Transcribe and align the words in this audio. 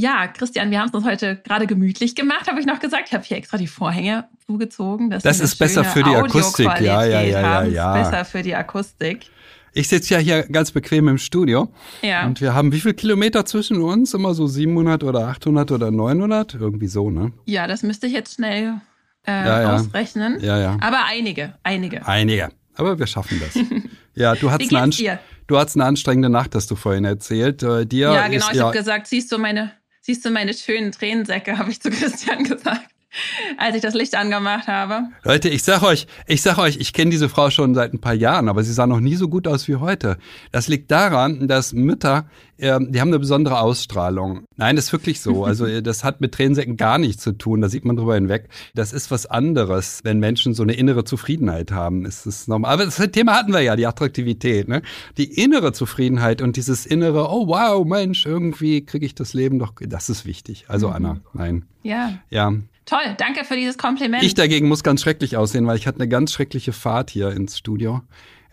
Ja, 0.00 0.28
Christian, 0.28 0.70
wir 0.70 0.78
haben 0.78 0.90
es 0.90 0.94
uns 0.94 1.04
heute 1.04 1.40
gerade 1.42 1.66
gemütlich 1.66 2.14
gemacht, 2.14 2.46
habe 2.46 2.60
ich 2.60 2.66
noch 2.66 2.78
gesagt. 2.78 3.08
Ich 3.08 3.14
habe 3.14 3.24
hier 3.24 3.36
extra 3.36 3.58
die 3.58 3.66
Vorhänge 3.66 4.28
zugezogen. 4.46 5.10
Das 5.10 5.24
ist 5.24 5.56
besser 5.58 5.82
für 5.82 6.04
die 6.04 6.14
Akustik. 6.14 6.66
Ja, 6.66 7.02
ja, 7.02 7.20
ja, 7.20 7.22
ja, 7.22 7.64
ja. 7.64 7.92
Besser 7.94 8.24
für 8.24 8.42
die 8.42 8.54
Akustik. 8.54 9.26
Ich 9.72 9.88
sitze 9.88 10.14
ja 10.14 10.20
hier 10.20 10.44
ganz 10.44 10.70
bequem 10.70 11.08
im 11.08 11.18
Studio. 11.18 11.72
Ja. 12.02 12.26
Und 12.26 12.40
wir 12.40 12.54
haben 12.54 12.70
wie 12.70 12.78
viele 12.78 12.94
Kilometer 12.94 13.44
zwischen 13.44 13.82
uns? 13.82 14.14
Immer 14.14 14.34
so 14.34 14.46
700 14.46 15.02
oder 15.02 15.26
800 15.26 15.72
oder 15.72 15.90
900? 15.90 16.54
Irgendwie 16.54 16.86
so, 16.86 17.10
ne? 17.10 17.32
Ja, 17.46 17.66
das 17.66 17.82
müsste 17.82 18.06
ich 18.06 18.12
jetzt 18.12 18.36
schnell 18.36 18.80
äh, 19.26 19.32
Ja, 19.32 19.62
ja. 19.62 19.74
ausrechnen. 19.74 20.38
Ja, 20.40 20.60
ja. 20.60 20.76
Aber 20.80 21.06
einige, 21.06 21.54
einige. 21.64 22.06
Einige. 22.06 22.50
Aber 22.76 23.00
wir 23.00 23.08
schaffen 23.08 23.40
das. 23.40 23.58
Ja, 24.14 24.34
du 24.34 24.50
hattest, 24.50 24.74
eine, 24.74 24.82
anst 24.82 25.00
du 25.46 25.58
hattest 25.58 25.76
eine 25.76 25.84
anstrengende 25.84 26.28
Nacht, 26.28 26.52
hast 26.56 26.68
du 26.72 26.74
vorhin 26.74 27.04
erzählt. 27.04 27.62
Äh, 27.62 27.86
dir 27.86 28.12
Ja, 28.12 28.26
genau. 28.26 28.46
ist 28.46 28.50
Ich 28.50 28.56
ja, 28.56 28.64
habe 28.64 28.76
gesagt, 28.76 29.06
siehst 29.06 29.30
du 29.30 29.38
meine, 29.38 29.70
siehst 30.08 30.24
du 30.24 30.30
meine 30.30 30.54
schönen 30.54 30.90
Tränensäcke, 30.90 31.58
habe 31.58 31.70
ich 31.70 31.82
zu 31.82 31.90
Christian 31.90 32.42
gesagt, 32.42 32.88
als 33.58 33.76
ich 33.76 33.82
das 33.82 33.94
Licht 33.94 34.14
angemacht 34.14 34.68
habe. 34.68 35.08
Leute, 35.24 35.48
ich 35.48 35.62
sag 35.62 35.82
euch, 35.82 36.06
ich 36.26 36.42
sag 36.42 36.58
euch, 36.58 36.76
ich 36.76 36.92
kenne 36.92 37.10
diese 37.10 37.28
Frau 37.28 37.50
schon 37.50 37.74
seit 37.74 37.92
ein 37.92 38.00
paar 38.00 38.14
Jahren, 38.14 38.48
aber 38.48 38.62
sie 38.62 38.72
sah 38.72 38.86
noch 38.86 39.00
nie 39.00 39.14
so 39.14 39.28
gut 39.28 39.46
aus 39.46 39.68
wie 39.68 39.76
heute. 39.76 40.18
Das 40.52 40.68
liegt 40.68 40.90
daran, 40.90 41.48
dass 41.48 41.72
Mütter, 41.72 42.26
äh, 42.56 42.78
die 42.80 43.00
haben 43.00 43.08
eine 43.08 43.18
besondere 43.18 43.60
Ausstrahlung. 43.60 44.44
Nein, 44.56 44.76
das 44.76 44.86
ist 44.86 44.92
wirklich 44.92 45.20
so. 45.20 45.44
Also 45.44 45.80
das 45.80 46.04
hat 46.04 46.20
mit 46.20 46.32
Tränensäcken 46.32 46.76
gar 46.76 46.98
nichts 46.98 47.22
zu 47.22 47.32
tun. 47.32 47.60
Da 47.60 47.68
sieht 47.68 47.84
man 47.84 47.96
drüber 47.96 48.14
hinweg. 48.14 48.48
Das 48.74 48.92
ist 48.92 49.10
was 49.10 49.26
anderes, 49.26 50.00
wenn 50.04 50.18
Menschen 50.18 50.54
so 50.54 50.62
eine 50.62 50.74
innere 50.74 51.04
Zufriedenheit 51.04 51.72
haben. 51.72 52.04
Ist 52.04 52.26
es 52.26 52.48
normal. 52.48 52.72
Aber 52.72 52.84
das 52.84 52.96
Thema 53.12 53.34
hatten 53.34 53.52
wir 53.52 53.60
ja, 53.60 53.76
die 53.76 53.86
Attraktivität. 53.86 54.68
Ne? 54.68 54.82
Die 55.16 55.40
innere 55.40 55.72
Zufriedenheit 55.72 56.42
und 56.42 56.56
dieses 56.56 56.86
innere, 56.86 57.30
oh 57.30 57.46
wow, 57.48 57.84
Mensch, 57.84 58.26
irgendwie 58.26 58.84
kriege 58.84 59.06
ich 59.06 59.14
das 59.14 59.34
Leben 59.34 59.58
doch. 59.58 59.72
Das 59.80 60.08
ist 60.08 60.26
wichtig. 60.26 60.66
Also 60.68 60.88
Anna, 60.88 61.20
nein, 61.32 61.64
Ja, 61.82 62.12
ja. 62.30 62.52
Toll. 62.88 63.14
Danke 63.18 63.44
für 63.44 63.56
dieses 63.56 63.78
Kompliment. 63.78 64.22
Ich 64.22 64.34
dagegen 64.34 64.68
muss 64.68 64.82
ganz 64.82 65.02
schrecklich 65.02 65.36
aussehen, 65.36 65.66
weil 65.66 65.76
ich 65.76 65.86
hatte 65.86 66.00
eine 66.00 66.08
ganz 66.08 66.32
schreckliche 66.32 66.72
Fahrt 66.72 67.10
hier 67.10 67.30
ins 67.30 67.58
Studio. 67.58 68.02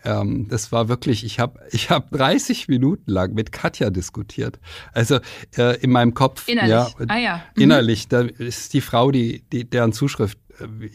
Ähm, 0.04 0.46
das 0.48 0.70
war 0.70 0.88
wirklich, 0.88 1.24
ich 1.24 1.40
habe 1.40 1.60
ich 1.72 1.90
hab 1.90 2.10
30 2.10 2.68
Minuten 2.68 3.10
lang 3.10 3.34
mit 3.34 3.50
Katja 3.50 3.90
diskutiert. 3.90 4.60
Also 4.92 5.18
äh, 5.56 5.80
in 5.80 5.90
meinem 5.90 6.14
Kopf. 6.14 6.46
Innerlich. 6.48 6.70
Ja, 6.70 6.88
Ah 7.08 7.18
ja. 7.18 7.42
Mhm. 7.56 7.62
Innerlich, 7.62 8.08
da 8.08 8.20
ist 8.20 8.72
die 8.72 8.80
Frau, 8.80 9.10
die, 9.10 9.42
die 9.52 9.68
deren 9.68 9.92
Zuschrift 9.92 10.38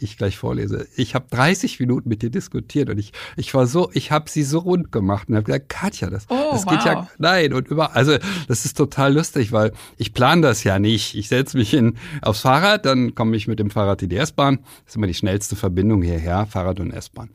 ich 0.00 0.16
gleich 0.16 0.36
vorlese. 0.36 0.86
Ich 0.96 1.14
habe 1.14 1.26
30 1.30 1.80
Minuten 1.80 2.08
mit 2.08 2.22
dir 2.22 2.30
diskutiert 2.30 2.90
und 2.90 2.98
ich, 2.98 3.12
ich 3.36 3.52
war 3.54 3.66
so, 3.66 3.90
ich 3.92 4.10
habe 4.10 4.30
sie 4.30 4.42
so 4.42 4.60
rund 4.60 4.92
gemacht 4.92 5.28
und 5.28 5.36
habe 5.36 5.44
gesagt, 5.44 5.68
Katja, 5.68 6.10
das, 6.10 6.26
Oh, 6.28 6.50
das 6.52 6.66
geht 6.66 6.84
ja, 6.84 6.96
wow. 6.96 7.08
nein 7.18 7.52
und 7.52 7.68
über, 7.68 7.94
also 7.94 8.16
das 8.48 8.64
ist 8.64 8.76
total 8.76 9.14
lustig, 9.14 9.52
weil 9.52 9.72
ich 9.96 10.14
plane 10.14 10.42
das 10.42 10.64
ja 10.64 10.78
nicht. 10.78 11.14
Ich 11.14 11.28
setze 11.28 11.56
mich 11.56 11.70
hin 11.70 11.94
aufs 12.22 12.40
Fahrrad, 12.40 12.86
dann 12.86 13.14
komme 13.14 13.36
ich 13.36 13.48
mit 13.48 13.58
dem 13.58 13.70
Fahrrad 13.70 14.02
in 14.02 14.08
die 14.08 14.16
S-Bahn. 14.16 14.58
Das 14.84 14.92
ist 14.92 14.96
immer 14.96 15.06
die 15.06 15.14
schnellste 15.14 15.56
Verbindung 15.56 16.02
hierher, 16.02 16.46
Fahrrad 16.46 16.80
und 16.80 16.92
S-Bahn. 16.92 17.30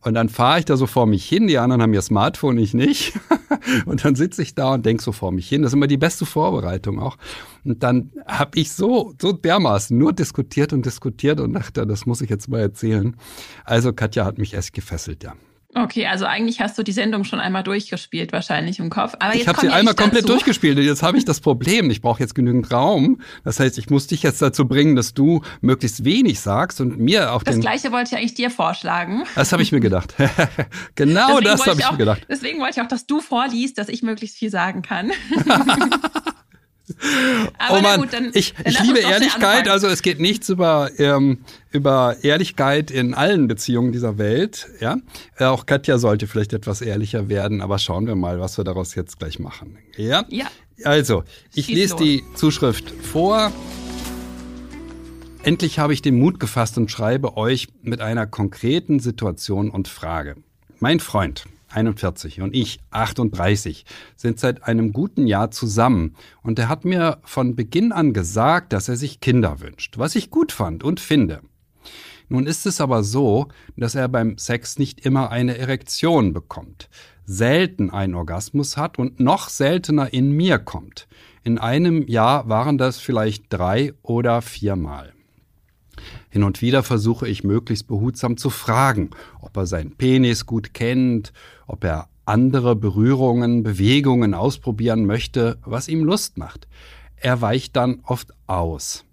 Und 0.00 0.14
dann 0.14 0.28
fahre 0.28 0.58
ich 0.58 0.64
da 0.64 0.76
so 0.76 0.86
vor 0.86 1.06
mich 1.06 1.26
hin. 1.26 1.46
Die 1.46 1.58
anderen 1.58 1.82
haben 1.82 1.94
ihr 1.94 2.02
Smartphone, 2.02 2.58
ich 2.58 2.74
nicht. 2.74 3.12
Und 3.86 4.04
dann 4.04 4.14
sitze 4.14 4.42
ich 4.42 4.54
da 4.54 4.74
und 4.74 4.86
denk 4.86 5.02
so 5.02 5.12
vor 5.12 5.32
mich 5.32 5.48
hin. 5.48 5.62
Das 5.62 5.70
ist 5.70 5.74
immer 5.74 5.86
die 5.86 5.96
beste 5.96 6.24
Vorbereitung 6.24 7.00
auch. 7.00 7.16
Und 7.64 7.82
dann 7.82 8.10
habe 8.26 8.58
ich 8.58 8.72
so, 8.72 9.14
so 9.20 9.32
dermaßen 9.32 9.96
nur 9.96 10.12
diskutiert 10.12 10.72
und 10.72 10.86
diskutiert 10.86 11.40
und 11.40 11.52
dachte, 11.52 11.86
das 11.86 12.06
muss 12.06 12.20
ich 12.20 12.30
jetzt 12.30 12.48
mal 12.48 12.60
erzählen. 12.60 13.16
Also 13.64 13.92
Katja 13.92 14.24
hat 14.24 14.38
mich 14.38 14.54
echt 14.54 14.72
gefesselt, 14.72 15.22
ja. 15.24 15.34
Okay, 15.72 16.06
also 16.08 16.24
eigentlich 16.24 16.60
hast 16.60 16.76
du 16.78 16.82
die 16.82 16.90
Sendung 16.90 17.22
schon 17.22 17.38
einmal 17.38 17.62
durchgespielt, 17.62 18.32
wahrscheinlich 18.32 18.80
im 18.80 18.90
Kopf. 18.90 19.14
Aber 19.20 19.36
Ich 19.36 19.46
habe 19.46 19.60
sie 19.60 19.66
ja 19.68 19.72
einmal 19.72 19.94
ich 19.94 20.00
komplett 20.00 20.24
dazu. 20.24 20.32
durchgespielt 20.32 20.76
und 20.76 20.82
jetzt 20.84 21.04
habe 21.04 21.16
ich 21.16 21.24
das 21.24 21.40
Problem. 21.40 21.90
Ich 21.90 22.00
brauche 22.00 22.18
jetzt 22.18 22.34
genügend 22.34 22.72
Raum. 22.72 23.20
Das 23.44 23.60
heißt, 23.60 23.78
ich 23.78 23.88
muss 23.88 24.08
dich 24.08 24.24
jetzt 24.24 24.42
dazu 24.42 24.66
bringen, 24.66 24.96
dass 24.96 25.14
du 25.14 25.42
möglichst 25.60 26.04
wenig 26.04 26.40
sagst 26.40 26.80
und 26.80 26.98
mir 26.98 27.32
auch 27.32 27.44
Das 27.44 27.54
den. 27.54 27.60
gleiche 27.60 27.92
wollte 27.92 28.10
ich 28.10 28.18
eigentlich 28.18 28.34
dir 28.34 28.50
vorschlagen. 28.50 29.22
Das 29.36 29.52
habe 29.52 29.62
ich 29.62 29.70
mir 29.70 29.78
gedacht. 29.78 30.12
genau 30.96 31.38
Deswegen 31.38 31.44
das 31.44 31.66
habe 31.68 31.78
ich 31.78 31.86
auch, 31.86 31.92
mir 31.92 31.98
gedacht. 31.98 32.26
Deswegen 32.28 32.58
wollte 32.58 32.80
ich 32.80 32.82
auch, 32.84 32.88
dass 32.88 33.06
du 33.06 33.20
vorliest, 33.20 33.78
dass 33.78 33.88
ich 33.88 34.02
möglichst 34.02 34.38
viel 34.38 34.50
sagen 34.50 34.82
kann. 34.82 35.12
Aber 37.58 37.78
oh 37.78 37.82
Mann, 37.82 38.00
gut, 38.00 38.12
dann, 38.12 38.30
ich, 38.34 38.54
dann 38.54 38.66
ich 38.72 38.80
liebe 38.80 38.98
Ehrlichkeit. 39.00 39.68
Also 39.68 39.86
es 39.88 40.02
geht 40.02 40.20
nichts 40.20 40.48
über, 40.48 40.90
ähm, 40.98 41.38
über 41.70 42.16
Ehrlichkeit 42.22 42.90
in 42.90 43.14
allen 43.14 43.48
Beziehungen 43.48 43.92
dieser 43.92 44.18
Welt. 44.18 44.68
Ja, 44.80 44.96
Äh, 45.38 45.44
Auch 45.44 45.66
Katja 45.66 45.98
sollte 45.98 46.26
vielleicht 46.26 46.52
etwas 46.52 46.80
ehrlicher 46.80 47.28
werden, 47.28 47.60
aber 47.60 47.78
schauen 47.78 48.06
wir 48.06 48.16
mal, 48.16 48.40
was 48.40 48.56
wir 48.58 48.64
daraus 48.64 48.94
jetzt 48.94 49.18
gleich 49.18 49.38
machen. 49.38 49.78
Ja, 49.96 50.24
Ja. 50.28 50.46
also 50.84 51.24
ich 51.54 51.66
Schieß 51.66 51.74
lese 51.74 51.92
los. 51.94 52.02
die 52.02 52.24
Zuschrift 52.34 52.90
vor. 53.02 53.52
Endlich 55.42 55.78
habe 55.78 55.94
ich 55.94 56.02
den 56.02 56.18
Mut 56.18 56.38
gefasst 56.38 56.76
und 56.76 56.90
schreibe 56.90 57.36
euch 57.36 57.68
mit 57.82 58.00
einer 58.00 58.26
konkreten 58.26 59.00
Situation 59.00 59.70
und 59.70 59.88
Frage. 59.88 60.36
Mein 60.80 61.00
Freund, 61.00 61.44
41, 61.70 62.40
und 62.40 62.54
ich, 62.54 62.80
38, 62.90 63.84
sind 64.16 64.38
seit 64.38 64.64
einem 64.64 64.92
guten 64.92 65.26
Jahr 65.26 65.50
zusammen 65.50 66.14
und 66.42 66.58
er 66.58 66.68
hat 66.68 66.84
mir 66.84 67.18
von 67.24 67.56
Beginn 67.56 67.92
an 67.92 68.12
gesagt, 68.12 68.72
dass 68.72 68.88
er 68.88 68.96
sich 68.96 69.20
Kinder 69.20 69.60
wünscht, 69.60 69.98
was 69.98 70.14
ich 70.14 70.30
gut 70.30 70.52
fand 70.52 70.84
und 70.84 71.00
finde. 71.00 71.40
Nun 72.28 72.46
ist 72.46 72.64
es 72.64 72.80
aber 72.80 73.02
so, 73.02 73.48
dass 73.76 73.96
er 73.96 74.08
beim 74.08 74.38
Sex 74.38 74.78
nicht 74.78 75.04
immer 75.04 75.30
eine 75.30 75.58
Erektion 75.58 76.32
bekommt, 76.32 76.88
selten 77.24 77.90
einen 77.90 78.14
Orgasmus 78.14 78.76
hat 78.76 78.98
und 78.98 79.18
noch 79.18 79.48
seltener 79.48 80.12
in 80.12 80.30
mir 80.32 80.58
kommt. 80.58 81.08
In 81.42 81.58
einem 81.58 82.06
Jahr 82.06 82.48
waren 82.48 82.78
das 82.78 82.98
vielleicht 82.98 83.44
drei 83.48 83.94
oder 84.02 84.42
viermal. 84.42 85.12
Hin 86.30 86.44
und 86.44 86.62
wieder 86.62 86.82
versuche 86.82 87.28
ich 87.28 87.44
möglichst 87.44 87.88
behutsam 87.88 88.36
zu 88.36 88.50
fragen, 88.50 89.10
ob 89.40 89.56
er 89.56 89.66
seinen 89.66 89.96
Penis 89.96 90.46
gut 90.46 90.72
kennt, 90.74 91.32
ob 91.66 91.84
er 91.84 92.08
andere 92.24 92.76
Berührungen, 92.76 93.64
Bewegungen 93.64 94.34
ausprobieren 94.34 95.04
möchte, 95.06 95.58
was 95.64 95.88
ihm 95.88 96.04
Lust 96.04 96.38
macht. 96.38 96.68
Er 97.16 97.40
weicht 97.40 97.74
dann 97.74 98.00
oft 98.04 98.32
aus. 98.46 99.04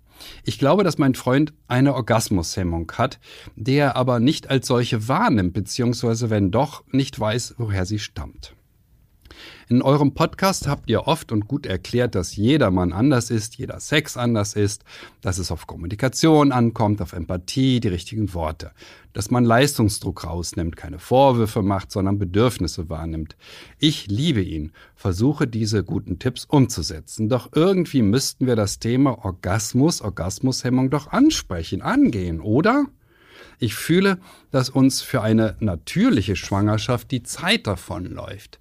Ich 0.44 0.60
glaube, 0.60 0.84
dass 0.84 0.98
mein 0.98 1.16
Freund 1.16 1.54
eine 1.68 1.94
Orgasmushemmung 1.94 2.92
hat, 2.94 3.20
die 3.56 3.76
er 3.76 3.96
aber 3.96 4.20
nicht 4.20 4.50
als 4.50 4.68
solche 4.68 5.08
wahrnimmt, 5.08 5.54
beziehungsweise 5.54 6.30
wenn 6.30 6.52
doch, 6.52 6.84
nicht 6.92 7.20
weiß, 7.20 7.56
woher 7.58 7.86
sie 7.86 8.00
stammt. 8.00 8.57
In 9.70 9.82
eurem 9.82 10.14
Podcast 10.14 10.68
habt 10.68 10.90
ihr 10.90 11.08
oft 11.08 11.32
und 11.32 11.48
gut 11.48 11.66
erklärt, 11.66 12.16
dass 12.16 12.36
jeder 12.36 12.72
Mann 12.72 12.94
anders 12.94 13.30
ist, 13.30 13.58
jeder 13.58 13.80
Sex 13.80 14.16
anders 14.16 14.54
ist, 14.54 14.84
dass 15.22 15.38
es 15.38 15.52
auf 15.52 15.68
Kommunikation 15.68 16.52
ankommt, 16.52 17.02
auf 17.02 17.14
Empathie, 17.14 17.80
die 17.80 17.90
richtigen 17.90 18.34
Worte, 18.34 18.72
dass 19.14 19.30
man 19.30 19.44
Leistungsdruck 19.44 20.24
rausnimmt, 20.24 20.78
keine 20.78 21.00
Vorwürfe 21.00 21.62
macht, 21.62 21.92
sondern 21.92 22.18
Bedürfnisse 22.18 22.90
wahrnimmt. 22.90 23.36
Ich 23.78 24.08
liebe 24.08 24.42
ihn, 24.42 24.72
versuche 24.96 25.48
diese 25.48 25.84
guten 25.84 26.20
Tipps 26.20 26.46
umzusetzen, 26.46 27.28
doch 27.28 27.50
irgendwie 27.54 28.02
müssten 28.02 28.48
wir 28.48 28.56
das 28.56 28.80
Thema 28.80 29.26
Orgasmus, 29.26 30.02
Orgasmushemmung 30.02 30.90
doch 30.90 31.12
ansprechen, 31.12 31.82
angehen, 31.82 32.40
oder? 32.40 32.86
Ich 33.60 33.76
fühle, 33.76 34.20
dass 34.52 34.70
uns 34.70 35.02
für 35.02 35.22
eine 35.22 35.56
natürliche 35.60 36.36
Schwangerschaft 36.36 37.12
die 37.12 37.24
Zeit 37.24 37.66
davonläuft. 37.68 38.60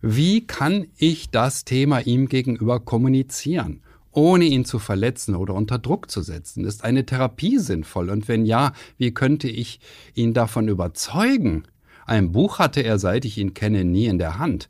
Wie 0.00 0.46
kann 0.46 0.86
ich 0.96 1.30
das 1.30 1.64
Thema 1.64 2.00
ihm 2.00 2.28
gegenüber 2.28 2.78
kommunizieren, 2.78 3.80
ohne 4.12 4.44
ihn 4.44 4.64
zu 4.64 4.78
verletzen 4.78 5.34
oder 5.34 5.54
unter 5.54 5.78
Druck 5.78 6.08
zu 6.08 6.22
setzen? 6.22 6.64
Ist 6.64 6.84
eine 6.84 7.04
Therapie 7.04 7.58
sinnvoll? 7.58 8.10
Und 8.10 8.28
wenn 8.28 8.46
ja, 8.46 8.74
wie 8.96 9.12
könnte 9.12 9.48
ich 9.48 9.80
ihn 10.14 10.34
davon 10.34 10.68
überzeugen? 10.68 11.64
Ein 12.06 12.30
Buch 12.30 12.60
hatte 12.60 12.80
er, 12.80 13.00
seit 13.00 13.24
ich 13.24 13.38
ihn 13.38 13.54
kenne, 13.54 13.84
nie 13.84 14.06
in 14.06 14.18
der 14.18 14.38
Hand. 14.38 14.68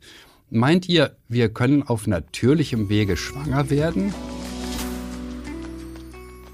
Meint 0.49 0.89
ihr, 0.89 1.15
wir 1.27 1.49
können 1.49 1.83
auf 1.83 2.07
natürlichem 2.07 2.89
Wege 2.89 3.15
schwanger 3.15 3.69
werden? 3.69 4.15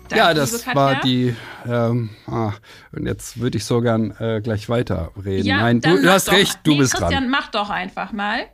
Danke, 0.10 0.18
ja, 0.18 0.34
das 0.34 0.68
war 0.76 1.00
die. 1.00 1.34
Ähm, 1.68 2.10
ah, 2.28 2.54
und 2.92 3.06
jetzt 3.06 3.40
würde 3.40 3.58
ich 3.58 3.66
so 3.66 3.82
gern 3.82 4.12
äh, 4.20 4.42
gleich 4.42 4.70
weiterreden. 4.70 5.46
Ja, 5.46 5.58
Nein, 5.58 5.82
du, 5.82 6.02
du 6.02 6.12
hast 6.12 6.28
doch. 6.28 6.34
recht, 6.34 6.60
du 6.64 6.72
nee, 6.72 6.78
bist 6.80 6.94
Christian, 6.94 7.24
dran. 7.24 7.30
mach 7.30 7.50
doch 7.50 7.70
einfach 7.70 8.12
mal. 8.12 8.46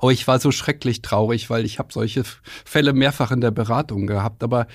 Oh, 0.00 0.10
ich 0.10 0.26
war 0.26 0.38
so 0.40 0.50
schrecklich 0.50 1.02
traurig, 1.02 1.50
weil 1.50 1.64
ich 1.64 1.78
habe 1.78 1.92
solche 1.92 2.24
Fälle 2.64 2.92
mehrfach 2.92 3.30
in 3.30 3.40
der 3.40 3.50
Beratung 3.50 4.06
gehabt. 4.06 4.42
Aber 4.42 4.66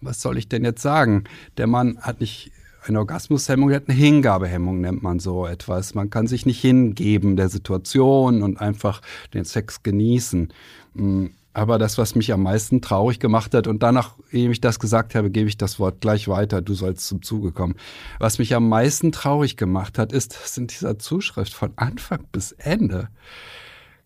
was 0.00 0.20
soll 0.20 0.38
ich 0.38 0.48
denn 0.48 0.64
jetzt 0.64 0.82
sagen? 0.82 1.24
Der 1.56 1.66
Mann 1.66 1.98
hat 2.00 2.20
nicht 2.20 2.52
eine 2.86 2.98
Orgasmushemmung, 2.98 3.68
die 3.68 3.76
hat 3.76 3.88
eine 3.88 3.96
Hingabehemmung, 3.96 4.80
nennt 4.80 5.02
man 5.02 5.20
so 5.20 5.46
etwas. 5.46 5.94
Man 5.94 6.10
kann 6.10 6.26
sich 6.26 6.46
nicht 6.46 6.60
hingeben 6.60 7.36
der 7.36 7.48
Situation 7.48 8.42
und 8.42 8.60
einfach 8.60 9.00
den 9.34 9.44
Sex 9.44 9.82
genießen. 9.82 10.52
Mm, 10.94 11.26
aber 11.54 11.78
das, 11.78 11.98
was 11.98 12.14
mich 12.14 12.32
am 12.32 12.42
meisten 12.42 12.80
traurig 12.80 13.20
gemacht 13.20 13.54
hat, 13.54 13.66
und 13.66 13.82
danach, 13.82 14.16
ehe 14.30 14.50
ich 14.50 14.60
das 14.60 14.78
gesagt 14.78 15.14
habe, 15.14 15.30
gebe 15.30 15.48
ich 15.48 15.58
das 15.58 15.78
Wort 15.78 16.00
gleich 16.00 16.28
weiter, 16.28 16.62
du 16.62 16.74
sollst 16.74 17.06
zum 17.06 17.22
Zuge 17.22 17.52
kommen. 17.52 17.74
Was 18.18 18.38
mich 18.38 18.54
am 18.54 18.68
meisten 18.68 19.12
traurig 19.12 19.56
gemacht 19.56 19.98
hat, 19.98 20.12
ist, 20.12 20.34
dass 20.34 20.56
in 20.56 20.66
dieser 20.66 20.98
Zuschrift 20.98 21.52
von 21.52 21.72
Anfang 21.76 22.24
bis 22.32 22.52
Ende 22.52 23.08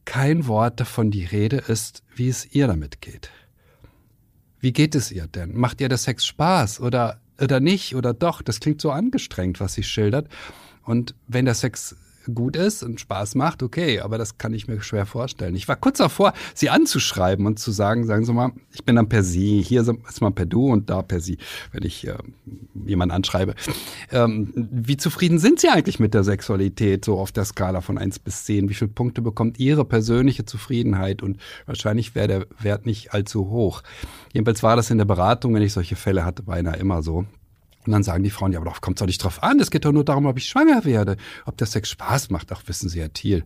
kein 0.04 0.46
Wort 0.46 0.80
davon 0.80 1.10
die 1.10 1.24
Rede 1.24 1.56
ist, 1.56 2.02
wie 2.14 2.28
es 2.28 2.52
ihr 2.52 2.66
damit 2.66 3.00
geht. 3.00 3.30
Wie 4.60 4.72
geht 4.72 4.94
es 4.94 5.12
ihr 5.12 5.26
denn? 5.26 5.56
Macht 5.56 5.80
ihr 5.80 5.88
der 5.88 5.98
Sex 5.98 6.26
Spaß 6.26 6.80
oder, 6.80 7.20
oder 7.40 7.60
nicht 7.60 7.94
oder 7.94 8.14
doch? 8.14 8.42
Das 8.42 8.60
klingt 8.60 8.80
so 8.80 8.90
angestrengt, 8.90 9.60
was 9.60 9.74
sie 9.74 9.82
schildert. 9.82 10.28
Und 10.82 11.14
wenn 11.28 11.44
der 11.44 11.54
Sex 11.54 11.96
gut 12.34 12.56
ist 12.56 12.82
und 12.82 13.00
Spaß 13.00 13.34
macht, 13.34 13.62
okay, 13.62 14.00
aber 14.00 14.18
das 14.18 14.38
kann 14.38 14.54
ich 14.54 14.68
mir 14.68 14.80
schwer 14.80 15.06
vorstellen. 15.06 15.54
Ich 15.54 15.68
war 15.68 15.76
kurz 15.76 15.98
davor, 15.98 16.32
sie 16.54 16.70
anzuschreiben 16.70 17.46
und 17.46 17.58
zu 17.58 17.70
sagen, 17.70 18.06
sagen 18.06 18.24
Sie 18.24 18.32
mal, 18.32 18.52
ich 18.72 18.84
bin 18.84 18.96
dann 18.96 19.08
per 19.08 19.22
Sie, 19.22 19.62
hier 19.62 19.80
ist 19.80 20.20
man 20.20 20.34
per 20.34 20.46
Du 20.46 20.72
und 20.72 20.90
da 20.90 21.02
per 21.02 21.20
Sie, 21.20 21.38
wenn 21.72 21.84
ich 21.84 22.06
äh, 22.06 22.14
jemanden 22.84 23.14
anschreibe. 23.14 23.54
Ähm, 24.10 24.52
wie 24.54 24.96
zufrieden 24.96 25.38
sind 25.38 25.60
Sie 25.60 25.68
eigentlich 25.68 26.00
mit 26.00 26.14
der 26.14 26.24
Sexualität, 26.24 27.04
so 27.04 27.18
auf 27.18 27.32
der 27.32 27.44
Skala 27.44 27.80
von 27.80 27.98
eins 27.98 28.18
bis 28.18 28.44
zehn? 28.44 28.68
Wie 28.68 28.74
viele 28.74 28.90
Punkte 28.90 29.22
bekommt 29.22 29.58
Ihre 29.58 29.84
persönliche 29.84 30.44
Zufriedenheit? 30.44 31.22
Und 31.22 31.38
wahrscheinlich 31.66 32.14
wäre 32.14 32.28
der 32.28 32.46
Wert 32.60 32.86
nicht 32.86 33.14
allzu 33.14 33.50
hoch. 33.50 33.82
Jedenfalls 34.32 34.62
war 34.62 34.76
das 34.76 34.90
in 34.90 34.98
der 34.98 35.04
Beratung, 35.04 35.54
wenn 35.54 35.62
ich 35.62 35.72
solche 35.72 35.96
Fälle 35.96 36.24
hatte, 36.24 36.42
beinahe 36.42 36.76
immer 36.76 37.02
so. 37.02 37.26
Und 37.86 37.92
dann 37.92 38.02
sagen 38.02 38.24
die 38.24 38.30
Frauen, 38.30 38.52
ja, 38.52 38.58
aber 38.58 38.70
doch 38.70 38.80
kommt 38.80 39.00
doch 39.00 39.06
nicht 39.06 39.22
drauf 39.22 39.42
an. 39.42 39.60
Es 39.60 39.70
geht 39.70 39.84
doch 39.84 39.92
nur 39.92 40.04
darum, 40.04 40.26
ob 40.26 40.38
ich 40.38 40.48
schwanger 40.48 40.84
werde. 40.84 41.16
Ob 41.44 41.56
der 41.56 41.66
Sex 41.66 41.90
Spaß 41.90 42.30
macht. 42.30 42.52
Ach, 42.52 42.62
wissen 42.66 42.88
Sie, 42.88 43.00
Herr 43.00 43.12
Thiel. 43.12 43.44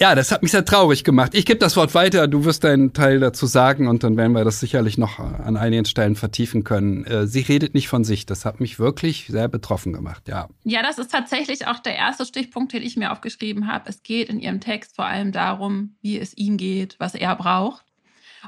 Ja, 0.00 0.14
das 0.14 0.32
hat 0.32 0.40
mich 0.40 0.52
sehr 0.52 0.64
traurig 0.64 1.04
gemacht. 1.04 1.34
Ich 1.34 1.44
gebe 1.44 1.58
das 1.58 1.76
Wort 1.76 1.94
weiter. 1.94 2.26
Du 2.26 2.46
wirst 2.46 2.64
deinen 2.64 2.94
Teil 2.94 3.20
dazu 3.20 3.44
sagen 3.44 3.86
und 3.86 4.02
dann 4.02 4.16
werden 4.16 4.32
wir 4.32 4.44
das 4.44 4.58
sicherlich 4.58 4.96
noch 4.96 5.18
an 5.18 5.58
einigen 5.58 5.84
Stellen 5.84 6.16
vertiefen 6.16 6.64
können. 6.64 7.04
Äh, 7.04 7.26
sie 7.26 7.40
redet 7.40 7.74
nicht 7.74 7.88
von 7.88 8.02
sich. 8.02 8.24
Das 8.24 8.46
hat 8.46 8.60
mich 8.60 8.78
wirklich 8.78 9.26
sehr 9.28 9.48
betroffen 9.48 9.92
gemacht, 9.92 10.26
ja. 10.26 10.48
Ja, 10.64 10.82
das 10.82 10.96
ist 10.96 11.10
tatsächlich 11.10 11.66
auch 11.66 11.80
der 11.80 11.96
erste 11.96 12.24
Stichpunkt, 12.24 12.72
den 12.72 12.82
ich 12.82 12.96
mir 12.96 13.12
aufgeschrieben 13.12 13.70
habe. 13.70 13.90
Es 13.90 14.02
geht 14.02 14.30
in 14.30 14.40
ihrem 14.40 14.60
Text 14.60 14.96
vor 14.96 15.04
allem 15.04 15.32
darum, 15.32 15.96
wie 16.00 16.18
es 16.18 16.34
ihm 16.34 16.56
geht, 16.56 16.96
was 16.98 17.14
er 17.14 17.36
braucht. 17.36 17.84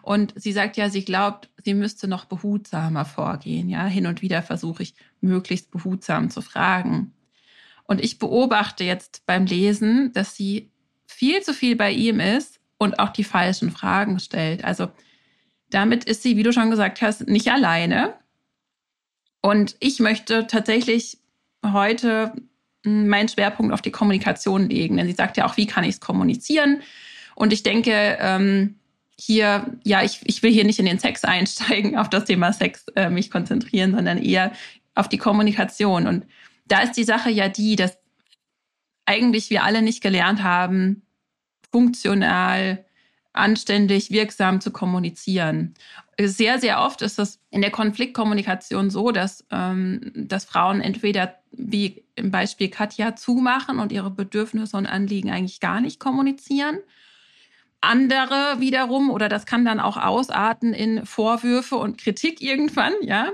Und 0.01 0.33
sie 0.37 0.53
sagt 0.53 0.77
ja, 0.77 0.89
sie 0.89 1.05
glaubt, 1.05 1.51
sie 1.63 1.75
müsste 1.75 2.09
noch 2.09 2.25
behutsamer 2.25 3.05
vorgehen. 3.05 3.69
Ja, 3.69 3.85
hin 3.87 4.07
und 4.07 4.23
wieder 4.23 4.43
versuche 4.43 4.83
ich 4.83 4.95
möglichst 5.21 5.71
behutsam 5.71 6.31
zu 6.31 6.41
fragen. 6.41 7.13
Und 7.85 8.01
ich 8.03 8.19
beobachte 8.19 8.85
jetzt 8.85 9.27
beim 9.27 9.45
Lesen, 9.45 10.13
dass 10.15 10.35
sie 10.35 10.71
viel 11.07 11.43
zu 11.43 11.53
viel 11.53 11.77
bei 11.77 11.91
ihm 11.91 12.21
ist 12.21 12.61
und 12.79 12.99
auch 12.99 13.11
die 13.11 13.25
falschen 13.25 13.71
Fragen 13.71 14.19
stellt. 14.19 14.65
Also 14.65 14.89
damit 15.71 16.05
ist 16.05 16.23
sie, 16.23 16.37
wie 16.37 16.43
du 16.43 16.53
schon 16.53 16.71
gesagt 16.71 17.03
hast, 17.03 17.29
nicht 17.29 17.51
alleine. 17.51 18.15
Und 19.41 19.77
ich 19.81 20.01
möchte 20.01 20.47
tatsächlich 20.47 21.19
heute 21.65 22.33
meinen 22.85 23.29
Schwerpunkt 23.29 23.73
auf 23.73 23.83
die 23.83 23.91
Kommunikation 23.91 24.69
legen. 24.69 24.97
Denn 24.97 25.07
sie 25.07 25.13
sagt 25.13 25.37
ja 25.37 25.47
auch, 25.47 25.57
wie 25.57 25.67
kann 25.67 25.85
ich 25.85 25.97
es 25.97 26.01
kommunizieren? 26.01 26.83
Und 27.35 27.53
ich 27.53 27.63
denke, 27.63 28.19
ähm, 28.21 28.77
hier, 29.25 29.67
ja, 29.85 30.03
ich, 30.03 30.21
ich 30.25 30.43
will 30.43 30.53
hier 30.53 30.65
nicht 30.65 30.79
in 30.79 30.87
den 30.87 30.99
Sex 30.99 31.25
einsteigen, 31.25 31.97
auf 31.99 32.11
das 32.11 32.25
Thema 32.25 32.53
Sex 32.53 32.87
äh, 32.97 33.09
mich 33.09 33.31
konzentrieren, 33.31 33.93
sondern 33.93 34.19
eher 34.19 34.53
auf 34.95 35.09
die 35.09 35.19
Kommunikation. 35.19 36.07
Und 36.07 36.27
da 36.67 36.81
ist 36.81 36.93
die 36.93 37.05
Sache 37.05 37.31
ja 37.31 37.49
die, 37.49 37.77
dass 37.77 37.99
eigentlich 39.07 39.51
wir 39.51 39.65
alle 39.65 39.83
nicht 39.83 40.03
gelernt 40.03 40.43
haben, 40.43 41.03
funktional, 41.71 42.85
anständig, 43.33 44.11
wirksam 44.11 44.61
zu 44.61 44.71
kommunizieren. 44.71 45.75
Sehr, 46.21 46.59
sehr 46.59 46.83
oft 46.83 47.01
ist 47.01 47.19
es 47.19 47.41
in 47.51 47.63
der 47.63 47.71
Konfliktkommunikation 47.71 48.91
so, 48.91 49.11
dass, 49.11 49.47
ähm, 49.51 50.13
dass 50.15 50.45
Frauen 50.45 50.83
entweder 50.83 51.37
wie 51.53 52.05
im 52.15 52.31
Beispiel 52.31 52.69
Katja 52.69 53.17
zumachen 53.17 53.79
und 53.79 53.93
ihre 53.93 54.11
Bedürfnisse 54.11 54.77
und 54.77 54.87
Anliegen 54.87 55.31
eigentlich 55.31 55.61
gar 55.61 55.81
nicht 55.81 55.99
kommunizieren 55.99 56.79
andere 57.83 58.61
wiederum, 58.61 59.11
oder 59.11 59.29
das 59.29 59.45
kann 59.45 59.65
dann 59.65 59.81
auch 59.81 59.97
ausarten 59.97 60.73
in 60.73 61.05
Vorwürfe 61.05 61.77
und 61.77 61.99
Kritik 61.99 62.41
irgendwann, 62.41 62.93
ja. 63.03 63.31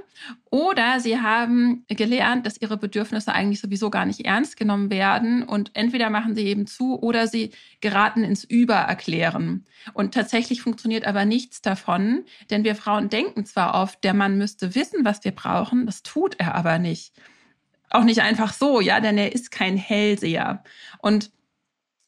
Oder 0.50 1.00
sie 1.00 1.21
haben 1.21 1.85
gelernt, 1.89 2.47
dass 2.47 2.61
ihre 2.61 2.79
Bedürfnisse 2.79 3.33
eigentlich 3.33 3.61
sowieso 3.61 3.91
gar 3.91 4.06
nicht 4.06 4.25
ernst 4.25 4.56
genommen 4.56 4.91
werden 4.91 5.43
und 5.43 5.71
entweder 5.75 6.09
machen 6.09 6.35
sie 6.35 6.47
eben 6.47 6.67
zu 6.67 6.99
oder 6.99 7.27
sie 7.27 7.50
geraten 7.83 8.25
ins 8.25 8.43
Übererklären. 8.43 9.67
Und 9.93 10.15
tatsächlich 10.15 10.62
funktioniert 10.62 11.06
aber 11.06 11.27
nichts 11.27 11.61
davon, 11.61 12.25
denn 12.51 12.65
wir 12.65 12.75
Frauen 12.75 13.11
denken 13.11 13.44
zwar 13.44 13.75
oft, 13.75 14.03
der 14.03 14.15
Mann 14.15 14.39
müsste 14.39 14.75
wissen, 14.75 15.05
was 15.05 15.23
wir 15.25 15.33
brauchen, 15.33 15.85
das 15.85 16.03
tut 16.03 16.37
er 16.39 16.55
aber 16.55 16.79
nicht. 16.79 17.12
Auch 17.91 18.05
nicht 18.05 18.23
einfach 18.23 18.55
so, 18.55 18.81
ja, 18.81 19.01
denn 19.01 19.19
er 19.19 19.35
ist 19.35 19.51
kein 19.51 19.77
Hellseher. 19.77 20.65
Und 21.01 21.31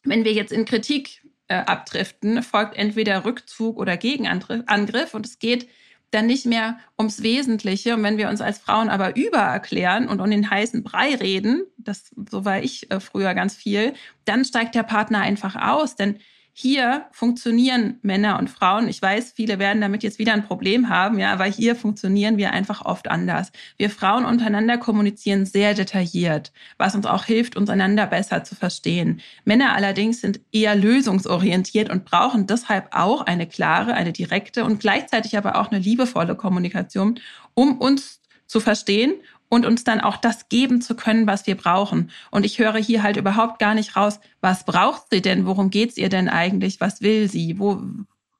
wenn 0.02 0.24
wir 0.24 0.32
jetzt 0.32 0.52
in 0.52 0.64
Kritik 0.64 1.19
äh, 1.50 1.64
abdriften, 1.66 2.42
folgt 2.42 2.76
entweder 2.76 3.24
Rückzug 3.24 3.76
oder 3.76 3.96
Gegenangriff 3.96 5.14
und 5.14 5.26
es 5.26 5.40
geht 5.40 5.68
dann 6.12 6.26
nicht 6.26 6.46
mehr 6.46 6.78
ums 6.98 7.22
Wesentliche. 7.22 7.94
Und 7.94 8.02
wenn 8.04 8.18
wir 8.18 8.28
uns 8.28 8.40
als 8.40 8.58
Frauen 8.58 8.88
aber 8.88 9.16
übererklären 9.16 10.08
und 10.08 10.20
um 10.20 10.30
den 10.30 10.48
heißen 10.48 10.82
Brei 10.84 11.14
reden, 11.14 11.64
das 11.76 12.14
so 12.30 12.44
war 12.44 12.62
ich 12.62 12.90
äh, 12.90 13.00
früher 13.00 13.34
ganz 13.34 13.56
viel, 13.56 13.94
dann 14.24 14.44
steigt 14.44 14.76
der 14.76 14.84
Partner 14.84 15.20
einfach 15.20 15.56
aus, 15.56 15.96
denn 15.96 16.18
hier 16.52 17.06
funktionieren 17.12 17.98
Männer 18.02 18.38
und 18.38 18.50
Frauen. 18.50 18.88
Ich 18.88 19.00
weiß, 19.00 19.32
viele 19.34 19.58
werden 19.58 19.80
damit 19.80 20.02
jetzt 20.02 20.18
wieder 20.18 20.32
ein 20.32 20.44
Problem 20.44 20.88
haben, 20.88 21.18
ja, 21.18 21.32
aber 21.32 21.44
hier 21.44 21.76
funktionieren 21.76 22.36
wir 22.36 22.52
einfach 22.52 22.84
oft 22.84 23.08
anders. 23.08 23.52
Wir 23.76 23.90
Frauen 23.90 24.24
untereinander 24.24 24.76
kommunizieren 24.76 25.46
sehr 25.46 25.74
detailliert, 25.74 26.52
was 26.76 26.94
uns 26.94 27.06
auch 27.06 27.24
hilft, 27.24 27.56
uns 27.56 27.70
einander 27.70 28.06
besser 28.06 28.44
zu 28.44 28.54
verstehen. 28.54 29.20
Männer 29.44 29.74
allerdings 29.74 30.20
sind 30.20 30.40
eher 30.52 30.74
lösungsorientiert 30.74 31.90
und 31.90 32.04
brauchen 32.04 32.46
deshalb 32.46 32.88
auch 32.92 33.22
eine 33.22 33.46
klare, 33.46 33.94
eine 33.94 34.12
direkte 34.12 34.64
und 34.64 34.80
gleichzeitig 34.80 35.38
aber 35.38 35.56
auch 35.56 35.70
eine 35.70 35.80
liebevolle 35.80 36.34
Kommunikation, 36.34 37.20
um 37.54 37.78
uns 37.78 38.20
zu 38.46 38.60
verstehen 38.60 39.14
und 39.50 39.66
uns 39.66 39.84
dann 39.84 40.00
auch 40.00 40.16
das 40.16 40.48
geben 40.48 40.80
zu 40.80 40.94
können, 40.94 41.26
was 41.26 41.46
wir 41.46 41.56
brauchen. 41.56 42.10
Und 42.30 42.46
ich 42.46 42.58
höre 42.58 42.78
hier 42.78 43.02
halt 43.02 43.18
überhaupt 43.18 43.58
gar 43.58 43.74
nicht 43.74 43.96
raus, 43.96 44.20
was 44.40 44.64
braucht 44.64 45.08
sie 45.10 45.20
denn? 45.20 45.44
Worum 45.44 45.68
geht's 45.68 45.98
ihr 45.98 46.08
denn 46.08 46.28
eigentlich? 46.28 46.80
Was 46.80 47.02
will 47.02 47.28
sie? 47.28 47.58
Wo, 47.58 47.82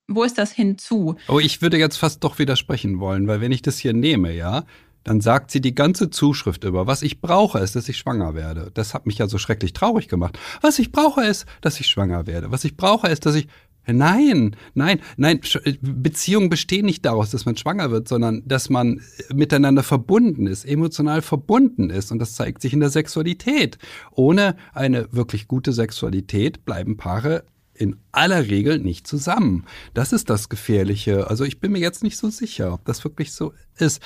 wo 0.09 0.23
ist 0.23 0.38
das 0.38 0.52
hinzu? 0.52 1.17
Oh, 1.29 1.40
ich 1.40 1.61
würde 1.61 1.76
jetzt 1.76 1.97
fast 1.97 2.25
doch 2.25 2.38
widersprechen 2.38 3.00
wollen, 3.00 3.26
weil 3.26 3.40
wenn 3.43 3.52
ich 3.52 3.61
das 3.61 3.79
hier 3.79 3.93
nehme, 3.93 4.33
ja, 4.33 4.64
dann 5.02 5.21
sagt 5.21 5.50
sie 5.50 5.61
die 5.61 5.75
ganze 5.75 6.11
Zuschrift 6.11 6.64
über. 6.64 6.87
Was 6.87 7.02
ich 7.02 7.21
brauche, 7.21 7.59
ist, 7.59 7.75
dass 7.75 7.88
ich 7.88 7.99
schwanger 7.99 8.35
werde. 8.35 8.71
Das 8.75 8.95
hat 8.95 9.07
mich 9.07 9.19
ja 9.19 9.26
so 9.26 9.38
schrecklich 9.38 9.73
traurig 9.73 10.09
gemacht. 10.09 10.38
Was 10.61 10.79
ich 10.79 10.93
brauche, 10.93 11.25
ist, 11.25 11.47
dass 11.61 11.81
ich 11.81 11.87
schwanger 11.87 12.26
werde. 12.26 12.52
Was 12.52 12.64
ich 12.64 12.76
brauche, 12.76 13.09
ist, 13.09 13.26
dass 13.26 13.35
ich 13.35 13.49
Nein, 13.87 14.57
nein, 14.75 15.01
nein. 15.17 15.41
Beziehungen 15.81 16.51
bestehen 16.51 16.87
nicht 16.87 17.05
daraus, 17.05 17.31
dass 17.31 17.47
man 17.47 17.57
schwanger 17.57 17.91
wird, 17.91 18.09
sondern 18.09 18.43
dass 18.47 18.71
man 18.71 19.01
miteinander 19.35 19.83
verbunden 19.83 20.47
ist, 20.47 20.65
emotional 20.65 21.23
verbunden 21.23 21.91
ist. 21.91 22.13
Und 22.13 22.19
das 22.19 22.35
zeigt 22.35 22.63
sich 22.63 22.73
in 22.73 22.81
der 22.81 22.91
Sexualität. 22.91 23.79
Ohne 24.13 24.57
eine 24.73 25.09
wirklich 25.13 25.49
gute 25.49 25.73
Sexualität 25.73 26.65
bleiben 26.65 26.97
Paare 26.97 27.45
in 27.81 27.97
aller 28.13 28.49
Regel 28.49 28.79
nicht 28.79 29.07
zusammen. 29.07 29.65
Das 29.95 30.13
ist 30.13 30.29
das 30.29 30.51
Gefährliche. 30.51 31.29
Also 31.29 31.45
ich 31.45 31.61
bin 31.61 31.73
mir 31.73 31.79
jetzt 31.79 32.03
nicht 32.03 32.19
so 32.19 32.29
sicher, 32.29 32.75
ob 32.75 32.85
das 32.85 33.03
wirklich 33.05 33.33
so 33.33 33.55
ist. 33.79 34.03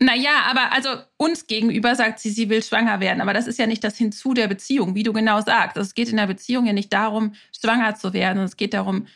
Naja, 0.00 0.44
aber 0.50 0.72
also 0.72 0.88
uns 1.18 1.46
gegenüber 1.46 1.94
sagt 1.94 2.20
sie, 2.20 2.30
sie 2.30 2.48
will 2.48 2.62
schwanger 2.62 3.00
werden. 3.00 3.20
Aber 3.20 3.34
das 3.34 3.46
ist 3.46 3.58
ja 3.58 3.66
nicht 3.66 3.84
das 3.84 3.98
Hinzu 3.98 4.32
der 4.32 4.48
Beziehung, 4.48 4.94
wie 4.94 5.02
du 5.02 5.12
genau 5.12 5.42
sagst. 5.42 5.76
Also 5.76 5.88
es 5.88 5.94
geht 5.94 6.08
in 6.08 6.16
der 6.16 6.26
Beziehung 6.26 6.64
ja 6.64 6.72
nicht 6.72 6.92
darum, 6.92 7.34
schwanger 7.52 7.96
zu 7.96 8.14
werden. 8.14 8.42
Es 8.42 8.56
geht 8.56 8.72
darum, 8.72 9.06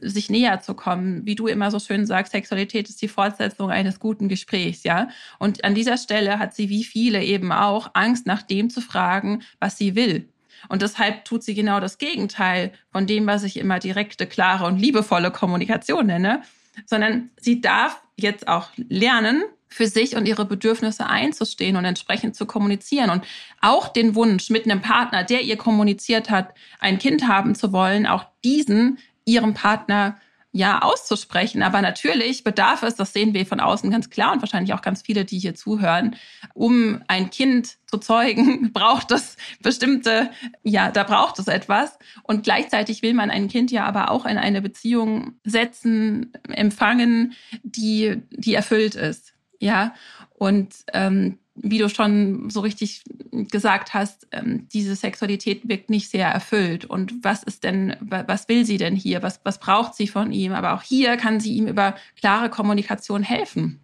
sich 0.00 0.28
näher 0.28 0.60
zu 0.60 0.74
kommen. 0.74 1.24
Wie 1.24 1.34
du 1.34 1.46
immer 1.46 1.70
so 1.70 1.78
schön 1.78 2.06
sagst, 2.06 2.32
Sexualität 2.32 2.88
ist 2.90 3.00
die 3.00 3.08
Fortsetzung 3.08 3.70
eines 3.70 3.98
guten 3.98 4.28
Gesprächs, 4.28 4.84
ja. 4.84 5.08
Und 5.38 5.64
an 5.64 5.74
dieser 5.74 5.96
Stelle 5.96 6.38
hat 6.38 6.54
sie 6.54 6.68
wie 6.68 6.84
viele 6.84 7.22
eben 7.24 7.52
auch 7.52 7.90
Angst, 7.94 8.26
nach 8.26 8.42
dem 8.42 8.70
zu 8.70 8.80
fragen, 8.80 9.42
was 9.60 9.78
sie 9.78 9.94
will. 9.94 10.28
Und 10.68 10.82
deshalb 10.82 11.24
tut 11.24 11.42
sie 11.42 11.54
genau 11.54 11.80
das 11.80 11.98
Gegenteil 11.98 12.72
von 12.90 13.06
dem, 13.06 13.26
was 13.26 13.42
ich 13.42 13.56
immer 13.56 13.78
direkte, 13.78 14.26
klare 14.26 14.66
und 14.66 14.78
liebevolle 14.78 15.30
Kommunikation 15.30 16.06
nenne, 16.06 16.42
sondern 16.86 17.30
sie 17.38 17.60
darf 17.60 18.00
jetzt 18.16 18.48
auch 18.48 18.68
lernen, 18.76 19.44
für 19.72 19.86
sich 19.86 20.16
und 20.16 20.26
ihre 20.26 20.44
Bedürfnisse 20.44 21.06
einzustehen 21.06 21.76
und 21.76 21.84
entsprechend 21.84 22.36
zu 22.36 22.44
kommunizieren 22.44 23.10
und 23.10 23.24
auch 23.60 23.88
den 23.88 24.14
Wunsch 24.14 24.50
mit 24.50 24.66
einem 24.66 24.82
Partner, 24.82 25.24
der 25.24 25.40
ihr 25.42 25.56
kommuniziert 25.56 26.30
hat, 26.30 26.54
ein 26.78 26.98
Kind 26.98 27.26
haben 27.26 27.54
zu 27.54 27.72
wollen, 27.72 28.06
auch 28.06 28.26
diesen 28.44 28.98
ihrem 29.24 29.54
Partner 29.54 30.18
ja 30.52 30.82
auszusprechen. 30.82 31.62
Aber 31.62 31.80
natürlich 31.80 32.44
bedarf 32.44 32.82
es, 32.82 32.94
das 32.94 33.12
sehen 33.12 33.34
wir 33.34 33.46
von 33.46 33.58
außen 33.58 33.90
ganz 33.90 34.10
klar 34.10 34.32
und 34.32 34.40
wahrscheinlich 34.40 34.74
auch 34.74 34.82
ganz 34.82 35.02
viele, 35.02 35.24
die 35.24 35.38
hier 35.38 35.54
zuhören, 35.54 36.16
um 36.54 37.02
ein 37.08 37.30
Kind 37.30 37.78
zu 37.86 37.98
zeugen, 37.98 38.72
braucht 38.72 39.10
es 39.10 39.36
bestimmte, 39.62 40.30
ja, 40.62 40.90
da 40.90 41.04
braucht 41.04 41.38
es 41.38 41.48
etwas. 41.48 41.98
Und 42.22 42.44
gleichzeitig 42.44 43.02
will 43.02 43.14
man 43.14 43.30
ein 43.30 43.48
Kind 43.48 43.70
ja 43.70 43.84
aber 43.86 44.10
auch 44.10 44.26
in 44.26 44.36
eine 44.38 44.60
Beziehung 44.60 45.34
setzen, 45.44 46.32
empfangen, 46.48 47.32
die, 47.62 48.22
die 48.30 48.54
erfüllt 48.54 48.94
ist. 48.94 49.32
Ja, 49.58 49.94
und 50.34 50.74
ähm, 50.92 51.38
wie 51.54 51.78
du 51.78 51.88
schon 51.88 52.48
so 52.50 52.60
richtig 52.60 53.02
gesagt 53.30 53.94
hast, 53.94 54.26
ähm, 54.32 54.68
diese 54.72 54.96
Sexualität 54.96 55.68
wirkt 55.68 55.90
nicht 55.90 56.10
sehr 56.10 56.28
erfüllt. 56.28 56.84
Und 56.84 57.14
was 57.22 57.42
ist 57.42 57.64
denn, 57.64 57.96
was 58.00 58.48
will 58.48 58.64
sie 58.64 58.78
denn 58.78 58.96
hier? 58.96 59.22
Was, 59.22 59.40
was 59.44 59.58
braucht 59.58 59.94
sie 59.94 60.08
von 60.08 60.32
ihm? 60.32 60.52
Aber 60.52 60.74
auch 60.74 60.82
hier 60.82 61.16
kann 61.16 61.40
sie 61.40 61.54
ihm 61.54 61.66
über 61.66 61.94
klare 62.18 62.48
Kommunikation 62.48 63.22
helfen. 63.22 63.80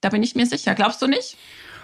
Da 0.00 0.08
bin 0.08 0.22
ich 0.22 0.34
mir 0.34 0.46
sicher. 0.46 0.74
Glaubst 0.74 1.02
du 1.02 1.06
nicht? 1.06 1.36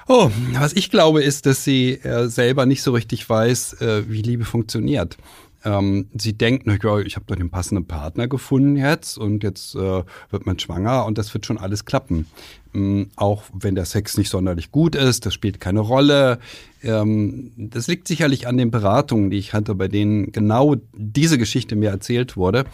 Oh, 0.08 0.30
was 0.54 0.72
ich 0.72 0.90
glaube, 0.90 1.22
ist, 1.22 1.46
dass 1.46 1.64
sie 1.64 1.92
äh, 1.92 2.28
selber 2.28 2.66
nicht 2.66 2.82
so 2.82 2.92
richtig 2.92 3.28
weiß, 3.28 3.80
äh, 3.80 4.10
wie 4.10 4.22
Liebe 4.22 4.44
funktioniert. 4.44 5.16
Ähm, 5.64 6.08
sie 6.14 6.32
denkt, 6.32 6.66
na, 6.66 6.76
ja, 6.82 6.98
ich 6.98 7.16
habe 7.16 7.26
doch 7.26 7.36
den 7.36 7.50
passenden 7.50 7.86
Partner 7.86 8.28
gefunden 8.28 8.76
jetzt 8.76 9.16
und 9.16 9.42
jetzt 9.42 9.74
äh, 9.74 10.02
wird 10.30 10.46
man 10.46 10.58
schwanger 10.58 11.06
und 11.06 11.18
das 11.18 11.32
wird 11.34 11.46
schon 11.46 11.58
alles 11.58 11.84
klappen. 11.84 12.26
Ähm, 12.74 13.10
auch 13.16 13.44
wenn 13.52 13.74
der 13.74 13.84
Sex 13.84 14.16
nicht 14.18 14.30
sonderlich 14.30 14.72
gut 14.72 14.94
ist, 14.94 15.26
das 15.26 15.34
spielt 15.34 15.60
keine 15.60 15.80
Rolle. 15.80 16.38
Ähm, 16.82 17.52
das 17.56 17.86
liegt 17.86 18.08
sicherlich 18.08 18.46
an 18.46 18.56
den 18.56 18.70
Beratungen, 18.70 19.30
die 19.30 19.38
ich 19.38 19.52
hatte, 19.52 19.74
bei 19.74 19.88
denen 19.88 20.32
genau 20.32 20.76
diese 20.94 21.38
Geschichte 21.38 21.76
mir 21.76 21.90
erzählt 21.90 22.36
wurde. 22.36 22.64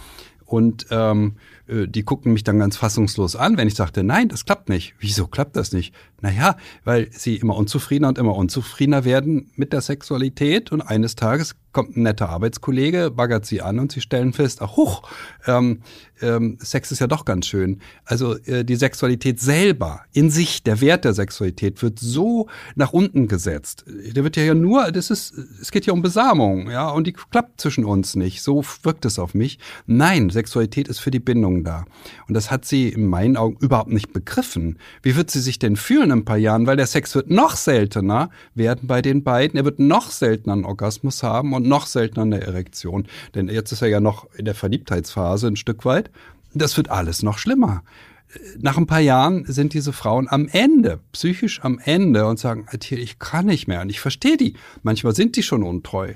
Und 0.47 0.87
ähm, 0.91 1.35
äh, 1.37 1.58
die 1.69 2.05
guckten 2.05 2.33
mich 2.33 2.45
dann 2.45 2.59
ganz 2.59 2.77
fassungslos 2.77 3.37
an, 3.37 3.59
wenn 3.59 3.69
ich 3.69 3.75
sagte, 3.75 4.03
nein, 4.03 4.29
das 4.29 4.45
klappt 4.45 4.69
nicht. 4.69 4.95
Wieso 4.99 5.27
klappt 5.27 5.57
das 5.57 5.73
nicht? 5.73 5.95
Naja, 6.21 6.57
weil 6.85 7.09
sie 7.13 7.37
immer 7.37 7.57
unzufriedener 7.57 8.09
und 8.09 8.19
immer 8.19 8.35
unzufriedener 8.35 9.05
werden 9.05 9.51
mit 9.55 9.73
der 9.73 9.83
Sexualität 9.83 10.73
und 10.73 10.81
eines 10.81 11.15
Tages 11.15 11.55
kommt 11.73 11.97
ein 11.97 12.03
netter 12.03 12.29
Arbeitskollege, 12.29 13.11
baggert 13.11 13.47
sie 13.47 13.63
an 13.63 13.79
und 13.79 13.93
sie 13.93 14.01
stellen 14.01 14.33
fest, 14.33 14.63
ach 14.63 14.77
huch, 14.77 15.03
ähm, 15.47 15.83
ähm, 16.21 16.59
Sex 16.61 16.91
ist 16.91 16.99
ja 16.99 17.07
doch 17.07 17.25
ganz 17.25 17.47
schön. 17.47 17.81
Also 18.05 18.37
äh, 18.47 18.65
die 18.65 18.75
Sexualität 18.75 19.39
selber, 19.39 20.01
in 20.13 20.31
sich, 20.31 20.65
der 20.65 20.81
Wert 20.81 21.05
der 21.05 21.15
Sexualität 21.15 21.81
wird 21.83 22.01
so 22.01 22.49
nach 22.75 22.93
unten 22.93 23.29
gesetzt. 23.29 23.85
Der 23.87 24.25
wird 24.25 24.37
ja 24.37 24.55
nur, 24.55 24.91
das 24.91 25.11
ist, 25.11 25.35
es 25.61 25.71
geht 25.71 25.87
ja 25.87 25.93
um 25.93 26.03
Besamung, 26.03 26.71
ja, 26.71 26.89
und 26.89 27.07
die 27.07 27.13
klappt 27.13 27.61
zwischen 27.61 27.85
uns 27.85 28.17
nicht. 28.17 28.43
So 28.43 28.65
wirkt 28.83 29.05
es 29.05 29.19
auf 29.19 29.35
mich. 29.35 29.59
Nein, 29.87 30.31
Sexualität 30.31 30.89
ist 30.89 30.99
für 30.99 31.11
die 31.11 31.21
Bindung 31.21 31.58
da. 31.65 31.85
Und 32.27 32.35
das 32.35 32.51
hat 32.51 32.65
sie 32.65 32.89
in 32.89 33.07
meinen 33.07 33.37
Augen 33.37 33.57
überhaupt 33.61 33.91
nicht 33.91 34.13
begriffen. 34.13 34.79
Wie 35.03 35.17
wird 35.17 35.31
sie 35.31 35.41
sich 35.41 35.59
denn 35.59 35.77
fühlen 35.77 36.11
in 36.11 36.19
ein 36.19 36.25
paar 36.25 36.37
Jahren? 36.37 36.67
Weil 36.67 36.77
der 36.77 36.87
Sex 36.87 37.15
wird 37.15 37.31
noch 37.31 37.57
seltener 37.57 38.31
werden 38.55 38.87
bei 38.87 39.03
den 39.03 39.25
beiden. 39.25 39.59
Er 39.59 39.65
wird 39.65 39.79
noch 39.79 40.11
seltener 40.11 40.55
einen 40.55 40.65
Orgasmus 40.65 41.23
haben 41.23 41.53
und 41.53 41.67
noch 41.67 41.87
seltener 41.87 42.23
eine 42.23 42.41
Erektion. 42.41 43.07
Denn 43.35 43.49
jetzt 43.49 43.73
ist 43.73 43.83
er 43.83 43.89
ja 43.89 44.01
noch 44.01 44.27
in 44.35 44.45
der 44.45 44.55
Verliebtheitsphase 44.55 45.49
ein 45.49 45.57
Stück 45.57 45.85
weit. 45.85 46.11
Das 46.55 46.77
wird 46.77 46.91
alles 46.91 47.23
noch 47.23 47.39
schlimmer 47.39 47.83
nach 48.59 48.77
ein 48.77 48.87
paar 48.87 49.01
Jahren 49.01 49.45
sind 49.47 49.73
diese 49.73 49.93
Frauen 49.93 50.29
am 50.29 50.49
Ende, 50.49 51.01
psychisch 51.13 51.61
am 51.63 51.79
Ende 51.83 52.27
und 52.27 52.39
sagen, 52.39 52.67
ich 52.91 53.19
kann 53.19 53.47
nicht 53.47 53.69
mehr 53.69 53.81
und 53.81 53.89
ich 53.89 54.01
verstehe 54.01 54.37
die. 54.37 54.55
Manchmal 54.83 55.15
sind 55.15 55.37
die 55.37 55.43
schon 55.43 55.63
untreu. 55.63 56.15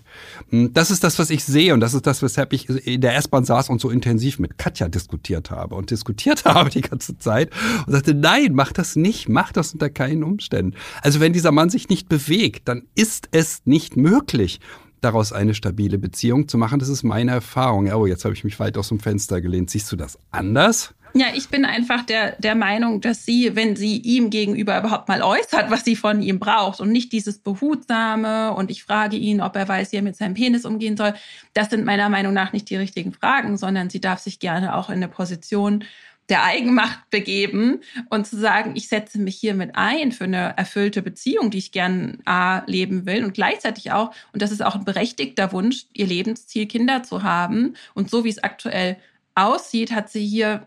Hm, 0.50 0.72
das 0.74 0.90
ist 0.90 1.04
das, 1.04 1.18
was 1.18 1.30
ich 1.30 1.44
sehe 1.44 1.72
und 1.72 1.80
das 1.80 1.94
ist 1.94 2.06
das, 2.06 2.22
weshalb 2.22 2.52
ich 2.52 2.68
in 2.68 3.00
der 3.00 3.16
S-Bahn 3.16 3.44
saß 3.44 3.70
und 3.70 3.80
so 3.80 3.88
intensiv 3.90 4.38
mit 4.38 4.58
Katja 4.58 4.88
diskutiert 4.88 5.50
habe 5.50 5.74
und 5.74 5.90
diskutiert 5.90 6.44
habe 6.44 6.70
die 6.70 6.82
ganze 6.82 7.18
Zeit 7.18 7.50
und 7.86 7.92
sagte, 7.92 8.14
nein, 8.14 8.52
mach 8.52 8.72
das 8.72 8.94
nicht, 8.96 9.28
mach 9.28 9.52
das 9.52 9.72
unter 9.72 9.88
keinen 9.88 10.22
Umständen. 10.22 10.76
Also 11.00 11.20
wenn 11.20 11.32
dieser 11.32 11.52
Mann 11.52 11.70
sich 11.70 11.88
nicht 11.88 12.08
bewegt, 12.08 12.68
dann 12.68 12.82
ist 12.94 13.28
es 13.30 13.62
nicht 13.64 13.96
möglich 13.96 14.60
daraus 15.00 15.32
eine 15.32 15.54
stabile 15.54 15.98
Beziehung 15.98 16.46
zu 16.46 16.58
machen. 16.58 16.78
Das 16.78 16.88
ist 16.88 17.02
meine 17.02 17.32
Erfahrung. 17.32 17.90
Oh, 17.92 18.06
jetzt 18.06 18.24
habe 18.24 18.34
ich 18.34 18.44
mich 18.44 18.60
weit 18.60 18.78
aus 18.78 18.88
dem 18.88 19.00
Fenster 19.00 19.40
gelehnt. 19.40 19.68
Siehst 19.70 19.90
du 19.90 19.96
das 19.96 20.16
anders? 20.30 20.94
Ja, 21.14 21.26
ich 21.34 21.50
bin 21.50 21.66
einfach 21.66 22.04
der, 22.04 22.36
der 22.38 22.54
Meinung, 22.54 23.02
dass 23.02 23.26
sie, 23.26 23.54
wenn 23.54 23.76
sie 23.76 23.98
ihm 23.98 24.30
gegenüber 24.30 24.78
überhaupt 24.78 25.08
mal 25.08 25.22
äußert, 25.22 25.70
was 25.70 25.84
sie 25.84 25.94
von 25.94 26.22
ihm 26.22 26.38
braucht 26.38 26.80
und 26.80 26.90
nicht 26.90 27.12
dieses 27.12 27.38
Behutsame 27.38 28.54
und 28.54 28.70
ich 28.70 28.82
frage 28.82 29.16
ihn, 29.16 29.42
ob 29.42 29.54
er 29.56 29.68
weiß, 29.68 29.92
wie 29.92 29.96
er 29.96 30.02
mit 30.02 30.16
seinem 30.16 30.34
Penis 30.34 30.64
umgehen 30.64 30.96
soll, 30.96 31.12
das 31.52 31.68
sind 31.68 31.84
meiner 31.84 32.08
Meinung 32.08 32.32
nach 32.32 32.54
nicht 32.54 32.70
die 32.70 32.76
richtigen 32.76 33.12
Fragen, 33.12 33.58
sondern 33.58 33.90
sie 33.90 34.00
darf 34.00 34.20
sich 34.20 34.38
gerne 34.38 34.74
auch 34.74 34.88
in 34.88 34.96
eine 34.96 35.08
Position 35.08 35.84
der 36.30 36.44
Eigenmacht 36.44 37.10
begeben 37.10 37.80
und 38.08 38.26
zu 38.26 38.38
sagen, 38.38 38.72
ich 38.74 38.88
setze 38.88 39.18
mich 39.18 39.36
hier 39.36 39.54
mit 39.54 39.72
ein 39.74 40.12
für 40.12 40.24
eine 40.24 40.56
erfüllte 40.56 41.02
Beziehung, 41.02 41.50
die 41.50 41.58
ich 41.58 41.72
gern 41.72 42.20
A, 42.24 42.62
leben 42.66 43.04
will 43.04 43.24
und 43.24 43.34
gleichzeitig 43.34 43.92
auch, 43.92 44.14
und 44.32 44.40
das 44.40 44.50
ist 44.50 44.62
auch 44.62 44.76
ein 44.76 44.84
berechtigter 44.86 45.52
Wunsch, 45.52 45.84
ihr 45.92 46.06
Lebensziel, 46.06 46.66
Kinder 46.66 47.02
zu 47.02 47.22
haben. 47.22 47.74
Und 47.92 48.08
so 48.08 48.24
wie 48.24 48.30
es 48.30 48.42
aktuell 48.42 48.96
aussieht, 49.34 49.92
hat 49.92 50.10
sie 50.10 50.24
hier 50.24 50.66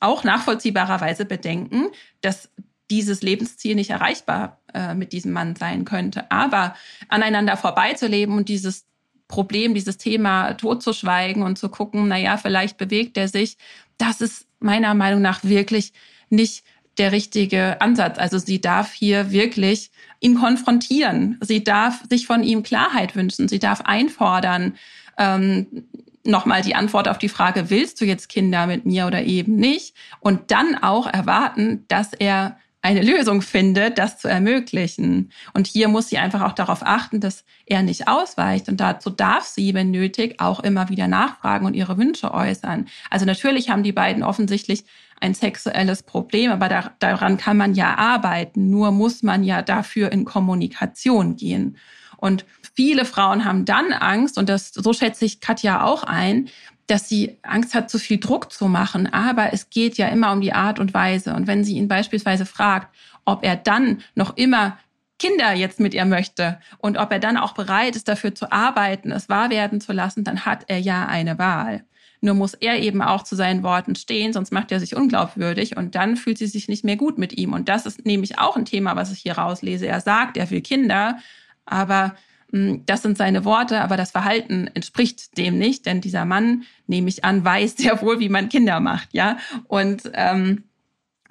auch 0.00 0.24
nachvollziehbarerweise 0.24 1.24
bedenken, 1.24 1.88
dass 2.20 2.50
dieses 2.90 3.22
Lebensziel 3.22 3.76
nicht 3.76 3.90
erreichbar 3.90 4.60
äh, 4.74 4.94
mit 4.94 5.12
diesem 5.12 5.32
Mann 5.32 5.54
sein 5.54 5.84
könnte. 5.84 6.30
Aber 6.30 6.74
aneinander 7.08 7.56
vorbeizuleben 7.56 8.36
und 8.36 8.48
dieses 8.48 8.86
Problem, 9.28 9.74
dieses 9.74 9.96
Thema 9.96 10.54
totzuschweigen 10.54 11.42
und 11.44 11.56
zu 11.56 11.68
gucken, 11.68 12.08
na 12.08 12.18
ja, 12.18 12.36
vielleicht 12.36 12.76
bewegt 12.78 13.16
er 13.16 13.28
sich, 13.28 13.56
das 13.96 14.20
ist 14.20 14.48
meiner 14.58 14.94
Meinung 14.94 15.22
nach 15.22 15.44
wirklich 15.44 15.92
nicht 16.30 16.64
der 16.98 17.12
richtige 17.12 17.80
Ansatz. 17.80 18.18
Also 18.18 18.38
sie 18.38 18.60
darf 18.60 18.92
hier 18.92 19.30
wirklich 19.30 19.90
ihn 20.18 20.34
konfrontieren. 20.34 21.38
Sie 21.40 21.62
darf 21.62 22.02
sich 22.10 22.26
von 22.26 22.42
ihm 22.42 22.62
Klarheit 22.62 23.14
wünschen. 23.14 23.48
Sie 23.48 23.60
darf 23.60 23.82
einfordern, 23.82 24.74
ähm, 25.16 25.86
nochmal 26.24 26.62
die 26.62 26.74
Antwort 26.74 27.08
auf 27.08 27.18
die 27.18 27.28
Frage, 27.28 27.70
willst 27.70 28.00
du 28.00 28.04
jetzt 28.04 28.28
Kinder 28.28 28.66
mit 28.66 28.86
mir 28.86 29.06
oder 29.06 29.22
eben 29.22 29.56
nicht? 29.56 29.94
Und 30.20 30.50
dann 30.50 30.76
auch 30.82 31.06
erwarten, 31.06 31.84
dass 31.88 32.12
er 32.12 32.56
eine 32.82 33.02
Lösung 33.02 33.42
findet, 33.42 33.98
das 33.98 34.18
zu 34.18 34.28
ermöglichen. 34.28 35.30
Und 35.52 35.66
hier 35.66 35.88
muss 35.88 36.08
sie 36.08 36.16
einfach 36.16 36.40
auch 36.40 36.52
darauf 36.52 36.80
achten, 36.82 37.20
dass 37.20 37.44
er 37.66 37.82
nicht 37.82 38.08
ausweicht. 38.08 38.68
Und 38.68 38.80
dazu 38.80 39.10
darf 39.10 39.44
sie, 39.44 39.74
wenn 39.74 39.90
nötig, 39.90 40.40
auch 40.40 40.60
immer 40.60 40.88
wieder 40.88 41.06
nachfragen 41.06 41.66
und 41.66 41.74
ihre 41.74 41.98
Wünsche 41.98 42.32
äußern. 42.32 42.86
Also 43.10 43.26
natürlich 43.26 43.68
haben 43.68 43.82
die 43.82 43.92
beiden 43.92 44.22
offensichtlich 44.22 44.84
ein 45.20 45.34
sexuelles 45.34 46.02
Problem, 46.02 46.50
aber 46.50 46.70
da, 46.70 46.92
daran 46.98 47.36
kann 47.36 47.58
man 47.58 47.74
ja 47.74 47.96
arbeiten. 47.96 48.70
Nur 48.70 48.90
muss 48.92 49.22
man 49.22 49.44
ja 49.44 49.60
dafür 49.60 50.10
in 50.10 50.24
Kommunikation 50.24 51.36
gehen. 51.36 51.76
Und 52.20 52.44
viele 52.74 53.04
Frauen 53.04 53.44
haben 53.44 53.64
dann 53.64 53.92
Angst, 53.92 54.38
und 54.38 54.48
das, 54.48 54.72
so 54.72 54.92
schätze 54.92 55.24
ich 55.24 55.40
Katja 55.40 55.84
auch 55.84 56.04
ein, 56.04 56.48
dass 56.86 57.08
sie 57.08 57.38
Angst 57.42 57.74
hat, 57.74 57.88
zu 57.88 57.98
viel 57.98 58.18
Druck 58.18 58.52
zu 58.52 58.66
machen. 58.66 59.12
Aber 59.12 59.52
es 59.52 59.70
geht 59.70 59.96
ja 59.96 60.08
immer 60.08 60.32
um 60.32 60.40
die 60.40 60.52
Art 60.52 60.78
und 60.78 60.92
Weise. 60.92 61.34
Und 61.34 61.46
wenn 61.46 61.64
sie 61.64 61.76
ihn 61.76 61.88
beispielsweise 61.88 62.46
fragt, 62.46 62.94
ob 63.24 63.44
er 63.44 63.56
dann 63.56 64.02
noch 64.14 64.36
immer 64.36 64.76
Kinder 65.18 65.52
jetzt 65.52 65.78
mit 65.78 65.94
ihr 65.94 66.06
möchte 66.06 66.58
und 66.78 66.98
ob 66.98 67.12
er 67.12 67.18
dann 67.18 67.36
auch 67.36 67.52
bereit 67.52 67.94
ist, 67.94 68.08
dafür 68.08 68.34
zu 68.34 68.50
arbeiten, 68.50 69.12
es 69.12 69.28
wahr 69.28 69.50
werden 69.50 69.80
zu 69.80 69.92
lassen, 69.92 70.24
dann 70.24 70.46
hat 70.46 70.64
er 70.66 70.78
ja 70.78 71.06
eine 71.06 71.38
Wahl. 71.38 71.84
Nur 72.22 72.34
muss 72.34 72.54
er 72.54 72.78
eben 72.78 73.02
auch 73.02 73.22
zu 73.22 73.36
seinen 73.36 73.62
Worten 73.62 73.94
stehen, 73.94 74.32
sonst 74.32 74.50
macht 74.50 74.72
er 74.72 74.80
sich 74.80 74.96
unglaubwürdig 74.96 75.76
und 75.76 75.94
dann 75.94 76.16
fühlt 76.16 76.38
sie 76.38 76.46
sich 76.46 76.68
nicht 76.68 76.84
mehr 76.84 76.96
gut 76.96 77.18
mit 77.18 77.36
ihm. 77.36 77.52
Und 77.52 77.68
das 77.68 77.86
ist 77.86 78.04
nämlich 78.04 78.38
auch 78.38 78.56
ein 78.56 78.64
Thema, 78.64 78.96
was 78.96 79.12
ich 79.12 79.20
hier 79.20 79.38
rauslese. 79.38 79.86
Er 79.86 80.00
sagt, 80.00 80.36
er 80.36 80.50
will 80.50 80.60
Kinder, 80.60 81.18
aber 81.64 82.14
hm, 82.52 82.84
das 82.86 83.02
sind 83.02 83.16
seine 83.16 83.44
Worte, 83.44 83.80
aber 83.80 83.96
das 83.96 84.10
Verhalten 84.10 84.68
entspricht 84.74 85.36
dem 85.38 85.58
nicht, 85.58 85.86
denn 85.86 86.00
dieser 86.00 86.24
Mann, 86.24 86.64
nehme 86.86 87.08
ich 87.08 87.24
an, 87.24 87.44
weiß 87.44 87.76
sehr 87.76 88.00
wohl, 88.02 88.20
wie 88.20 88.28
man 88.28 88.48
Kinder 88.48 88.80
macht, 88.80 89.08
ja. 89.12 89.38
Und 89.68 90.10
ähm, 90.14 90.64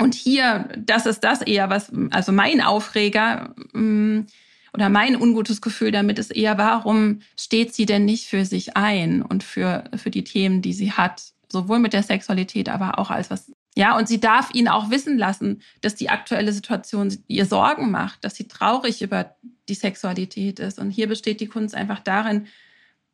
und 0.02 0.16
hier, 0.16 0.70
das 0.78 1.06
ist 1.06 1.26
das 1.26 1.42
eher, 1.42 1.70
was 1.70 1.92
also 2.12 2.32
mein 2.32 2.62
Aufreger 2.62 3.54
ähm, 3.76 4.28
oder 4.74 4.88
mein 4.88 5.18
ungutes 5.18 5.62
Gefühl 5.62 5.92
damit 5.92 6.20
ist 6.20 6.34
eher, 6.34 6.58
warum 6.58 7.20
steht 7.36 7.74
sie 7.76 7.86
denn 7.86 8.06
nicht 8.06 8.28
für 8.28 8.46
sich 8.46 8.78
ein 8.78 9.22
und 9.22 9.44
für 9.44 9.84
für 9.96 10.10
die 10.10 10.24
Themen, 10.24 10.62
die 10.62 10.74
sie 10.74 10.94
hat, 10.94 11.24
sowohl 11.50 11.80
mit 11.80 11.92
der 11.92 12.04
Sexualität, 12.04 12.70
aber 12.70 12.98
auch 12.98 13.10
als 13.10 13.30
was 13.30 13.52
ja, 13.76 13.98
und 13.98 14.08
sie 14.08 14.20
darf 14.20 14.54
ihn 14.54 14.68
auch 14.68 14.90
wissen 14.90 15.18
lassen, 15.18 15.62
dass 15.82 15.96
die 15.96 16.10
aktuelle 16.10 16.52
Situation 16.52 17.16
ihr 17.28 17.46
Sorgen 17.46 17.92
macht, 17.92 18.24
dass 18.26 18.36
sie 18.36 18.48
traurig 18.48 19.02
über 19.02 19.36
die 19.70 19.76
Sexualität 19.76 20.60
ist. 20.60 20.80
Und 20.80 20.92
hier 20.92 21.08
besteht 21.08 21.40
die 21.40 21.48
Kunst 21.48 21.76
einfach 21.76 22.00
darin, 22.00 22.48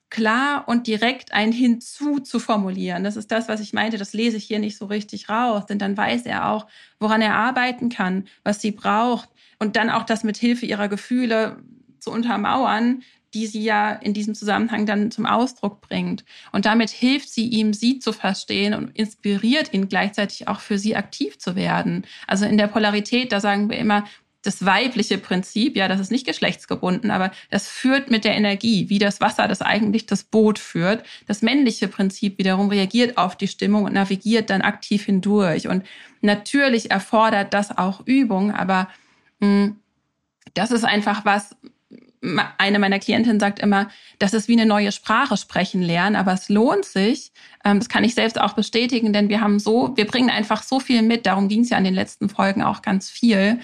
klar 0.09 0.67
und 0.67 0.88
direkt 0.88 1.33
ein 1.33 1.51
Hinzu 1.51 2.19
zu 2.19 2.39
formulieren. 2.39 3.03
Das 3.03 3.17
ist 3.17 3.31
das, 3.31 3.47
was 3.47 3.59
ich 3.59 3.74
meinte, 3.74 3.97
das 3.97 4.13
lese 4.13 4.38
ich 4.38 4.45
hier 4.45 4.59
nicht 4.59 4.77
so 4.77 4.85
richtig 4.85 5.29
raus, 5.29 5.65
denn 5.65 5.79
dann 5.79 5.97
weiß 5.97 6.25
er 6.25 6.50
auch, 6.50 6.67
woran 7.00 7.21
er 7.21 7.35
arbeiten 7.35 7.89
kann, 7.89 8.27
was 8.43 8.62
sie 8.62 8.71
braucht 8.71 9.29
und 9.59 9.75
dann 9.75 9.89
auch 9.89 10.03
das 10.03 10.24
mit 10.24 10.38
Hilfe 10.38 10.65
ihrer 10.65 10.88
Gefühle 10.88 11.63
zu 12.00 12.12
untermauern, 12.12 13.01
die 13.33 13.47
sie 13.47 13.63
ja 13.63 13.91
in 13.91 14.13
diesem 14.13 14.33
Zusammenhang 14.33 14.85
dann 14.85 15.12
zum 15.12 15.25
Ausdruck 15.25 15.81
bringt. 15.81 16.24
Und 16.53 16.65
damit 16.65 16.89
hilft 16.89 17.29
sie 17.29 17.47
ihm, 17.50 17.74
sie 17.74 18.00
zu 18.00 18.13
verstehen 18.13 18.74
und 18.74 18.95
inspiriert 18.95 19.74
ihn 19.74 19.89
gleichzeitig 19.89 20.47
auch 20.47 20.62
für 20.62 20.79
sie 20.79 20.95
aktiv 20.95 21.38
zu 21.38 21.55
werden. 21.55 22.05
Also 22.27 22.45
in 22.45 22.57
der 22.57 22.67
Polarität, 22.67 23.33
da 23.33 23.41
sagen 23.41 23.69
wir 23.69 23.77
immer, 23.77 24.05
das 24.45 24.65
weibliche 24.65 25.17
Prinzip, 25.17 25.75
ja, 25.75 25.87
das 25.87 25.99
ist 25.99 26.11
nicht 26.11 26.25
geschlechtsgebunden, 26.25 27.11
aber 27.11 27.31
das 27.49 27.67
führt 27.67 28.11
mit 28.11 28.25
der 28.25 28.35
Energie, 28.35 28.89
wie 28.89 28.99
das 28.99 29.21
Wasser, 29.21 29.47
das 29.47 29.61
eigentlich 29.61 30.05
das 30.05 30.23
Boot 30.23 30.59
führt. 30.59 31.03
Das 31.27 31.41
männliche 31.41 31.87
Prinzip 31.87 32.37
wiederum 32.37 32.69
reagiert 32.69 33.17
auf 33.17 33.35
die 33.35 33.47
Stimmung 33.47 33.83
und 33.83 33.93
navigiert 33.93 34.49
dann 34.49 34.61
aktiv 34.61 35.05
hindurch. 35.05 35.67
Und 35.67 35.83
natürlich 36.21 36.91
erfordert 36.91 37.53
das 37.53 37.77
auch 37.77 38.05
Übung, 38.05 38.51
aber 38.51 38.87
mh, 39.39 39.47
hm, 39.47 39.75
das 40.53 40.71
ist 40.71 40.85
einfach 40.85 41.25
was, 41.25 41.55
eine 42.57 42.79
meiner 42.79 42.99
Klientinnen 42.99 43.39
sagt 43.39 43.59
immer, 43.59 43.89
das 44.19 44.33
ist 44.33 44.47
wie 44.47 44.53
eine 44.53 44.65
neue 44.65 44.91
Sprache 44.91 45.37
sprechen 45.37 45.81
lernen, 45.81 46.15
aber 46.15 46.33
es 46.33 46.49
lohnt 46.49 46.85
sich. 46.85 47.31
Ähm, 47.63 47.79
das 47.79 47.89
kann 47.89 48.03
ich 48.03 48.15
selbst 48.15 48.39
auch 48.39 48.53
bestätigen, 48.53 49.13
denn 49.13 49.29
wir 49.29 49.41
haben 49.41 49.59
so, 49.59 49.95
wir 49.95 50.05
bringen 50.07 50.29
einfach 50.29 50.63
so 50.63 50.79
viel 50.79 51.01
mit. 51.01 51.25
Darum 51.25 51.47
ging 51.47 51.61
es 51.61 51.69
ja 51.69 51.77
in 51.77 51.83
den 51.83 51.93
letzten 51.93 52.29
Folgen 52.29 52.63
auch 52.63 52.81
ganz 52.81 53.09
viel 53.09 53.59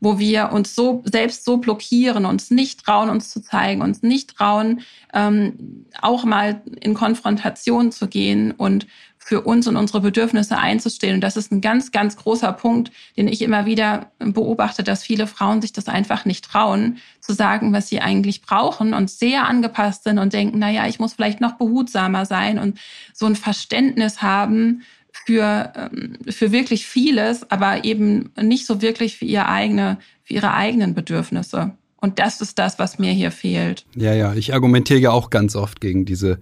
wo 0.00 0.18
wir 0.18 0.52
uns 0.52 0.74
so 0.74 1.02
selbst 1.04 1.44
so 1.44 1.56
blockieren, 1.56 2.26
uns 2.26 2.50
nicht 2.50 2.84
trauen, 2.84 3.08
uns 3.08 3.30
zu 3.30 3.40
zeigen, 3.40 3.82
uns 3.82 4.02
nicht 4.02 4.36
trauen, 4.36 4.80
ähm, 5.14 5.86
auch 6.00 6.24
mal 6.24 6.62
in 6.80 6.94
Konfrontation 6.94 7.92
zu 7.92 8.08
gehen 8.08 8.52
und 8.52 8.86
für 9.26 9.40
uns 9.40 9.66
und 9.66 9.74
unsere 9.74 10.00
Bedürfnisse 10.00 10.56
einzustehen. 10.56 11.16
Und 11.16 11.20
das 11.20 11.36
ist 11.36 11.50
ein 11.50 11.60
ganz, 11.60 11.90
ganz 11.90 12.16
großer 12.16 12.52
Punkt, 12.52 12.92
den 13.16 13.26
ich 13.26 13.42
immer 13.42 13.66
wieder 13.66 14.12
beobachte, 14.20 14.84
dass 14.84 15.02
viele 15.02 15.26
Frauen 15.26 15.60
sich 15.60 15.72
das 15.72 15.88
einfach 15.88 16.26
nicht 16.26 16.44
trauen, 16.44 16.98
zu 17.18 17.32
sagen, 17.32 17.72
was 17.72 17.88
sie 17.88 18.00
eigentlich 18.00 18.42
brauchen 18.42 18.94
und 18.94 19.10
sehr 19.10 19.48
angepasst 19.48 20.04
sind 20.04 20.20
und 20.20 20.32
denken, 20.32 20.60
na 20.60 20.70
ja, 20.70 20.86
ich 20.86 21.00
muss 21.00 21.14
vielleicht 21.14 21.40
noch 21.40 21.54
behutsamer 21.54 22.24
sein 22.24 22.60
und 22.60 22.78
so 23.12 23.26
ein 23.26 23.34
Verständnis 23.34 24.22
haben 24.22 24.82
für, 25.24 25.72
ähm, 25.74 26.18
für 26.28 26.52
wirklich 26.52 26.86
vieles, 26.86 27.50
aber 27.50 27.84
eben 27.84 28.30
nicht 28.40 28.66
so 28.66 28.82
wirklich 28.82 29.16
für 29.16 29.24
ihre 29.24 29.48
eigene, 29.48 29.98
für 30.22 30.34
ihre 30.34 30.52
eigenen 30.52 30.94
Bedürfnisse. 30.94 31.72
Und 31.98 32.18
das 32.18 32.40
ist 32.40 32.58
das, 32.58 32.78
was 32.78 32.98
mir 32.98 33.12
hier 33.12 33.30
fehlt. 33.30 33.86
Ja, 33.96 34.12
ja, 34.12 34.34
ich 34.34 34.54
argumentiere 34.54 35.00
ja 35.00 35.10
auch 35.10 35.30
ganz 35.30 35.56
oft 35.56 35.80
gegen 35.80 36.04
diese, 36.04 36.38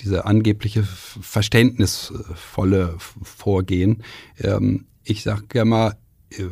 diese 0.00 0.26
angebliche 0.26 0.84
verständnisvolle 0.84 2.96
Vorgehen. 2.98 4.02
Ähm, 4.38 4.86
ich 5.04 5.22
sage 5.22 5.44
ja 5.54 5.64
mal, 5.64 5.96
äh, 6.30 6.44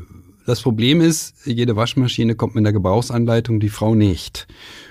das 0.47 0.63
Problem 0.63 1.01
ist, 1.01 1.35
jede 1.45 1.77
Waschmaschine 1.77 2.37
kommt 2.37 2.55
mit 2.55 2.63
einer 2.63 2.73
Gebrauchsanleitung, 2.73 3.61
die 3.61 3.69
Frau 3.69 3.95
nicht. 3.95 4.47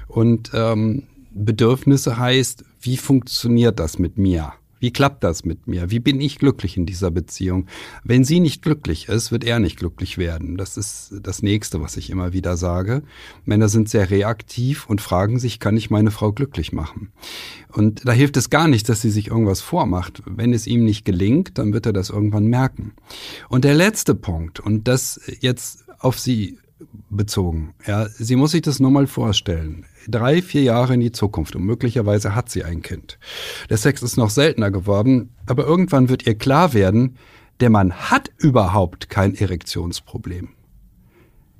Und 0.07 0.51
ähm, 0.53 1.03
Bedürfnisse 1.31 2.17
heißt, 2.17 2.63
wie 2.81 2.97
funktioniert 2.97 3.79
das 3.79 3.97
mit 3.97 4.17
mir? 4.17 4.53
Wie 4.79 4.91
klappt 4.91 5.23
das 5.23 5.45
mit 5.45 5.67
mir? 5.67 5.89
Wie 5.89 5.99
bin 5.99 6.19
ich 6.19 6.37
glücklich 6.37 6.77
in 6.77 6.85
dieser 6.85 7.11
Beziehung? 7.11 7.67
Wenn 8.03 8.23
sie 8.23 8.39
nicht 8.39 8.61
glücklich 8.61 9.07
ist, 9.07 9.31
wird 9.31 9.43
er 9.43 9.59
nicht 9.59 9.77
glücklich 9.77 10.17
werden. 10.17 10.57
Das 10.57 10.77
ist 10.77 11.13
das 11.21 11.41
nächste, 11.41 11.81
was 11.81 11.97
ich 11.97 12.09
immer 12.09 12.33
wieder 12.33 12.57
sage. 12.57 13.03
Männer 13.45 13.69
sind 13.69 13.89
sehr 13.89 14.09
reaktiv 14.09 14.85
und 14.87 15.01
fragen 15.01 15.39
sich, 15.39 15.59
kann 15.59 15.77
ich 15.77 15.89
meine 15.89 16.11
Frau 16.11 16.31
glücklich 16.31 16.73
machen? 16.73 17.11
Und 17.71 18.07
da 18.07 18.11
hilft 18.11 18.37
es 18.37 18.49
gar 18.49 18.67
nicht, 18.67 18.89
dass 18.89 19.01
sie 19.01 19.09
sich 19.09 19.27
irgendwas 19.27 19.61
vormacht. 19.61 20.21
Wenn 20.25 20.53
es 20.53 20.67
ihm 20.67 20.83
nicht 20.83 21.05
gelingt, 21.05 21.57
dann 21.57 21.73
wird 21.73 21.85
er 21.85 21.93
das 21.93 22.09
irgendwann 22.09 22.47
merken. 22.47 22.93
Und 23.49 23.63
der 23.63 23.75
letzte 23.75 24.15
Punkt, 24.15 24.59
und 24.59 24.87
das 24.87 25.21
jetzt 25.39 25.85
auf 25.99 26.19
sie 26.19 26.59
bezogen. 27.09 27.73
Ja, 27.87 28.07
sie 28.09 28.35
muss 28.35 28.51
sich 28.51 28.61
das 28.61 28.79
nur 28.79 28.91
mal 28.91 29.07
vorstellen. 29.07 29.85
Drei, 30.07 30.41
vier 30.41 30.63
Jahre 30.63 30.93
in 30.93 30.99
die 30.99 31.11
Zukunft 31.11 31.55
und 31.55 31.63
möglicherweise 31.63 32.35
hat 32.35 32.49
sie 32.49 32.63
ein 32.63 32.81
Kind. 32.81 33.17
Der 33.69 33.77
Sex 33.77 34.03
ist 34.03 34.17
noch 34.17 34.29
seltener 34.29 34.71
geworden, 34.71 35.33
aber 35.47 35.65
irgendwann 35.65 36.09
wird 36.09 36.27
ihr 36.27 36.35
klar 36.35 36.73
werden, 36.73 37.17
der 37.59 37.69
Mann 37.69 37.93
hat 37.93 38.29
überhaupt 38.37 39.09
kein 39.09 39.33
Erektionsproblem. 39.35 40.49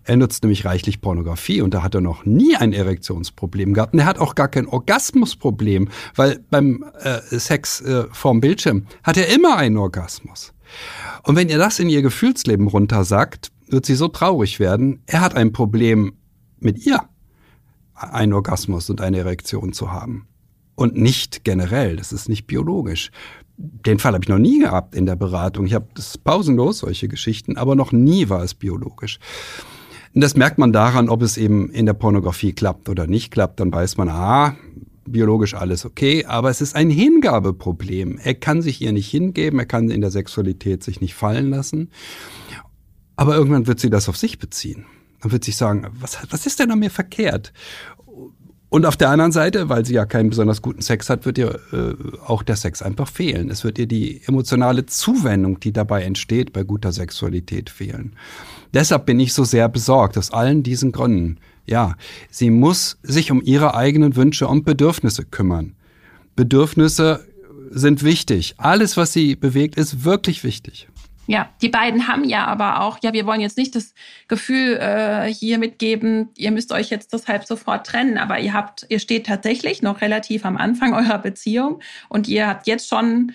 Er 0.04 0.18
nutzt 0.18 0.44
nämlich 0.44 0.66
reichlich 0.66 1.02
Pornografie 1.02 1.62
und 1.62 1.74
da 1.74 1.82
hat 1.82 1.96
er 1.96 2.02
noch 2.02 2.26
nie 2.26 2.56
ein 2.56 2.74
Erektionsproblem 2.74 3.74
gehabt. 3.74 3.94
Und 3.94 4.00
er 4.00 4.06
hat 4.06 4.20
auch 4.20 4.36
gar 4.36 4.48
kein 4.48 4.68
Orgasmusproblem, 4.68 5.90
weil 6.16 6.40
beim 6.52 6.86
äh, 7.00 7.22
Sex 7.40 7.82
äh, 7.82 8.06
vorm 8.12 8.40
Bildschirm 8.40 8.86
hat 9.04 9.18
er 9.18 9.34
immer 9.34 9.58
einen 9.58 9.78
Orgasmus. 9.78 10.54
Und 11.24 11.36
wenn 11.36 11.50
ihr 11.50 11.58
das 11.58 11.80
in 11.80 11.90
ihr 11.90 12.04
Gefühlsleben 12.04 12.68
runtersagt, 12.68 13.52
wird 13.68 13.88
sie 13.88 13.96
so 13.96 14.08
traurig 14.08 14.60
werden, 14.60 15.02
er 15.08 15.22
hat 15.22 15.36
ein 15.36 15.52
Problem 15.52 16.14
mit 16.60 16.86
ihr, 16.86 17.02
einen 17.96 18.34
Orgasmus 18.34 18.90
und 18.90 19.02
eine 19.02 19.20
Erektion 19.20 19.74
zu 19.74 19.92
haben. 19.92 20.28
Und 20.76 20.98
nicht 20.98 21.44
generell, 21.44 21.96
das 21.96 22.12
ist 22.12 22.28
nicht 22.28 22.48
biologisch. 22.48 23.12
Den 23.58 24.00
Fall 24.00 24.14
habe 24.14 24.24
ich 24.24 24.30
noch 24.30 24.38
nie 24.38 24.60
gehabt 24.60 24.94
in 24.94 25.06
der 25.06 25.16
Beratung. 25.16 25.66
Ich 25.66 25.74
habe 25.74 25.88
das 25.96 26.18
pausenlos, 26.18 26.80
solche 26.80 27.08
Geschichten, 27.08 27.58
aber 27.58 27.76
noch 27.76 27.94
nie 27.94 28.28
war 28.30 28.44
es 28.44 28.54
biologisch. 28.54 29.20
Und 30.14 30.22
das 30.22 30.36
merkt 30.36 30.58
man 30.58 30.74
daran, 30.74 31.10
ob 31.10 31.22
es 31.22 31.38
eben 31.38 31.70
in 31.72 31.86
der 31.86 31.94
Pornografie 31.94 32.54
klappt 32.54 32.90
oder 32.90 33.08
nicht 33.08 33.32
klappt. 33.32 33.60
Dann 33.62 33.72
weiß 33.72 33.96
man, 33.98 34.10
ah, 34.10 34.56
biologisch 35.06 35.54
alles 35.54 35.86
okay, 35.86 36.26
aber 36.26 36.50
es 36.50 36.62
ist 36.62 36.76
ein 36.76 36.90
Hingabeproblem. 36.90 38.18
Er 38.22 38.34
kann 38.34 38.62
sich 38.62 38.82
ihr 38.82 38.92
nicht 38.92 39.10
hingeben, 39.10 39.60
er 39.60 39.66
kann 39.66 39.90
in 39.90 40.02
der 40.02 40.12
Sexualität 40.12 40.84
sich 40.84 41.00
nicht 41.00 41.16
fallen 41.16 41.50
lassen. 41.50 41.90
Aber 43.16 43.36
irgendwann 43.36 43.68
wird 43.68 43.80
sie 43.80 43.90
das 43.90 44.10
auf 44.10 44.18
sich 44.18 44.40
beziehen. 44.40 44.86
Dann 45.26 45.32
wird 45.32 45.44
sie 45.44 45.54
sagen, 45.54 45.88
was, 46.00 46.20
was 46.30 46.46
ist 46.46 46.60
denn 46.60 46.70
an 46.70 46.78
mir 46.78 46.92
verkehrt? 46.92 47.52
Und 48.70 48.86
auf 48.86 48.96
der 48.96 49.10
anderen 49.10 49.32
Seite, 49.32 49.70
weil 49.70 49.84
sie 49.84 49.96
ja 49.96 50.06
keinen 50.06 50.30
besonders 50.30 50.62
guten 50.62 50.84
Sex 50.84 51.10
hat, 51.10 51.26
wird 51.26 51.40
ihr 51.40 51.60
äh, 51.74 51.96
auch 52.28 52.44
der 52.44 52.56
Sex 52.56 52.84
einfach 52.84 53.08
fehlen. 53.08 53.50
Es 53.50 53.64
wird 53.64 53.80
ihr 53.80 53.88
die 53.88 54.22
emotionale 54.28 54.86
Zuwendung, 54.86 55.60
die 55.60 55.74
dabei 55.74 56.04
entsteht, 56.04 56.54
bei 56.54 56.62
guter 56.62 56.92
Sexualität 56.92 57.72
fehlen. 57.72 58.16
Deshalb 58.72 59.08
bin 59.08 59.20
ich 59.20 59.34
so 59.34 59.44
sehr 59.46 59.68
besorgt, 59.68 60.16
aus 60.16 60.30
allen 60.30 60.62
diesen 60.62 60.92
Gründen. 60.92 61.40
Ja, 61.66 61.96
sie 62.30 62.52
muss 62.52 63.00
sich 63.02 63.32
um 63.32 63.42
ihre 63.42 63.74
eigenen 63.74 64.16
Wünsche 64.16 64.48
und 64.48 64.64
Bedürfnisse 64.64 65.26
kümmern. 65.26 65.74
Bedürfnisse 66.36 67.26
sind 67.72 68.04
wichtig. 68.04 68.54
Alles, 68.60 68.96
was 68.96 69.12
sie 69.12 69.36
bewegt, 69.36 69.76
ist 69.76 70.06
wirklich 70.06 70.44
wichtig. 70.44 70.88
Ja, 71.28 71.50
die 71.62 71.70
beiden 71.70 72.08
haben 72.08 72.24
ja 72.24 72.46
aber 72.46 72.82
auch, 72.82 73.00
ja, 73.02 73.14
wir 73.14 73.26
wollen 73.26 73.42
jetzt 73.42 73.58
nicht 73.58 73.76
das 73.76 73.94
Gefühl 74.28 74.78
äh, 74.78 75.34
hier 75.34 75.58
mitgeben, 75.58 76.30
ihr 76.38 76.52
müsst 76.52 76.72
euch 76.72 76.90
jetzt 76.90 77.14
deshalb 77.14 77.46
sofort 77.46 77.88
trennen, 77.88 78.18
aber 78.18 78.40
ihr 78.40 78.54
habt, 78.54 78.86
ihr 78.90 79.00
steht 79.00 79.26
tatsächlich 79.26 79.82
noch 79.82 80.02
relativ 80.02 80.46
am 80.46 80.58
Anfang 80.58 80.94
eurer 80.96 81.18
Beziehung 81.18 81.82
und 82.10 82.28
ihr 82.28 82.48
habt 82.48 82.68
jetzt 82.68 82.88
schon 82.88 83.34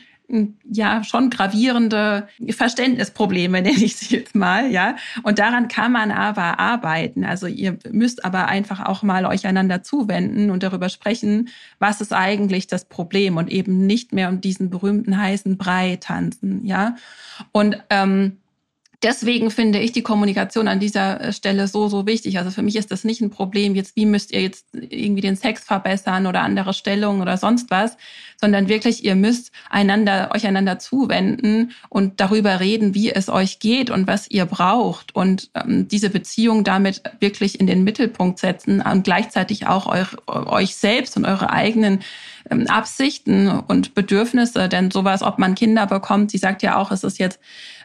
ja 0.64 1.04
schon 1.04 1.30
gravierende 1.30 2.28
Verständnisprobleme, 2.48 3.62
nenne 3.62 3.82
ich 3.82 3.96
sie 3.96 4.16
jetzt 4.16 4.34
mal, 4.34 4.70
ja. 4.70 4.96
Und 5.22 5.38
daran 5.38 5.68
kann 5.68 5.92
man 5.92 6.10
aber 6.10 6.58
arbeiten. 6.58 7.24
Also 7.24 7.46
ihr 7.46 7.78
müsst 7.90 8.24
aber 8.24 8.46
einfach 8.46 8.84
auch 8.86 9.02
mal 9.02 9.26
euch 9.26 9.46
einander 9.46 9.82
zuwenden 9.82 10.50
und 10.50 10.62
darüber 10.62 10.88
sprechen, 10.88 11.48
was 11.78 12.00
ist 12.00 12.12
eigentlich 12.12 12.66
das 12.66 12.84
Problem 12.84 13.36
und 13.36 13.50
eben 13.50 13.86
nicht 13.86 14.12
mehr 14.12 14.28
um 14.28 14.40
diesen 14.40 14.70
berühmten 14.70 15.16
heißen 15.16 15.58
Brei 15.58 15.96
tanzen, 16.00 16.64
ja. 16.64 16.96
Und 17.52 17.82
ähm, 17.90 18.36
deswegen 19.02 19.50
finde 19.50 19.78
ich 19.78 19.92
die 19.92 20.02
Kommunikation 20.02 20.68
an 20.68 20.80
dieser 20.80 21.32
Stelle 21.32 21.68
so, 21.68 21.88
so 21.88 22.06
wichtig. 22.06 22.38
Also 22.38 22.50
für 22.50 22.62
mich 22.62 22.76
ist 22.76 22.90
das 22.90 23.04
nicht 23.04 23.20
ein 23.20 23.30
Problem, 23.30 23.74
jetzt 23.74 23.96
wie 23.96 24.06
müsst 24.06 24.32
ihr 24.32 24.42
jetzt 24.42 24.66
irgendwie 24.72 25.22
den 25.22 25.36
Sex 25.36 25.64
verbessern 25.64 26.26
oder 26.26 26.42
andere 26.42 26.74
Stellungen 26.74 27.22
oder 27.22 27.36
sonst 27.36 27.70
was, 27.70 27.96
sondern 28.40 28.68
wirklich, 28.68 29.04
ihr 29.04 29.14
müsst 29.14 29.52
einander, 29.68 30.30
euch 30.34 30.46
einander 30.46 30.78
zuwenden 30.78 31.72
und 31.88 32.20
darüber 32.20 32.60
reden, 32.60 32.94
wie 32.94 33.10
es 33.10 33.28
euch 33.28 33.58
geht 33.58 33.90
und 33.90 34.06
was 34.06 34.30
ihr 34.30 34.46
braucht 34.46 35.14
und 35.14 35.50
ähm, 35.54 35.88
diese 35.88 36.10
Beziehung 36.10 36.64
damit 36.64 37.02
wirklich 37.20 37.60
in 37.60 37.66
den 37.66 37.84
Mittelpunkt 37.84 38.38
setzen 38.38 38.80
und 38.80 39.04
gleichzeitig 39.04 39.66
auch 39.66 39.86
eure, 39.86 40.48
euch 40.50 40.74
selbst 40.76 41.16
und 41.16 41.26
eure 41.26 41.50
eigenen 41.50 42.00
ähm, 42.50 42.66
Absichten 42.68 43.48
und 43.48 43.94
Bedürfnisse, 43.94 44.68
denn 44.68 44.90
sowas, 44.90 45.22
ob 45.22 45.38
man 45.38 45.54
Kinder 45.54 45.86
bekommt, 45.86 46.30
sie 46.30 46.38
sagt 46.38 46.62
ja 46.62 46.76
auch, 46.76 46.90
es 46.90 47.04
ist 47.04 47.18
jetzt 47.18 47.38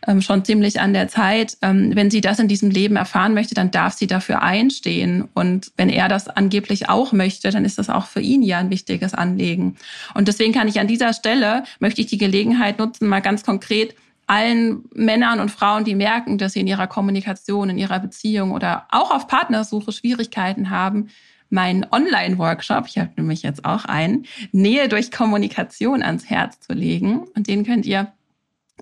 ähm, 0.07 0.21
schon 0.21 0.45
ziemlich 0.45 0.79
an 0.79 0.93
der 0.93 1.07
Zeit. 1.07 1.57
Ähm, 1.61 1.91
wenn 1.95 2.11
sie 2.11 2.21
das 2.21 2.39
in 2.39 2.47
diesem 2.47 2.69
Leben 2.69 2.95
erfahren 2.95 3.33
möchte, 3.33 3.55
dann 3.55 3.71
darf 3.71 3.93
sie 3.93 4.07
dafür 4.07 4.41
einstehen. 4.41 5.27
Und 5.33 5.71
wenn 5.77 5.89
er 5.89 6.07
das 6.07 6.27
angeblich 6.27 6.89
auch 6.89 7.11
möchte, 7.11 7.49
dann 7.51 7.65
ist 7.65 7.77
das 7.77 7.89
auch 7.89 8.05
für 8.05 8.21
ihn 8.21 8.41
ja 8.41 8.59
ein 8.59 8.69
wichtiges 8.69 9.13
Anliegen. 9.13 9.77
Und 10.13 10.27
deswegen 10.27 10.44
kann 10.53 10.67
ich 10.67 10.79
an 10.79 10.87
dieser 10.87 11.13
Stelle, 11.13 11.63
möchte 11.79 12.01
ich 12.01 12.07
die 12.07 12.17
Gelegenheit 12.17 12.79
nutzen, 12.79 13.07
mal 13.07 13.21
ganz 13.21 13.43
konkret 13.43 13.95
allen 14.27 14.85
Männern 14.93 15.39
und 15.39 15.51
Frauen, 15.51 15.83
die 15.83 15.95
merken, 15.95 16.37
dass 16.37 16.53
sie 16.53 16.61
in 16.61 16.67
ihrer 16.67 16.87
Kommunikation, 16.87 17.69
in 17.69 17.77
ihrer 17.77 17.99
Beziehung 17.99 18.51
oder 18.51 18.87
auch 18.89 19.11
auf 19.11 19.27
Partnersuche 19.27 19.91
Schwierigkeiten 19.91 20.69
haben, 20.69 21.09
meinen 21.49 21.85
Online-Workshop, 21.91 22.87
ich 22.87 22.97
habe 22.97 23.11
nämlich 23.17 23.43
jetzt 23.43 23.65
auch 23.65 23.85
einen, 23.85 24.25
Nähe 24.51 24.89
durch 24.89 25.11
Kommunikation 25.11 26.01
ans 26.01 26.29
Herz 26.29 26.59
zu 26.59 26.73
legen. 26.73 27.19
Und 27.35 27.47
den 27.47 27.63
könnt 27.65 27.85
ihr 27.85 28.11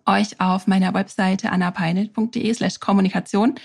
euch 0.06 0.40
auf 0.40 0.68
meiner 0.68 0.94
Webseite 0.94 1.52
annapeinet.de 1.52 2.54
slash 2.54 2.80
Kommunikation 2.80 3.56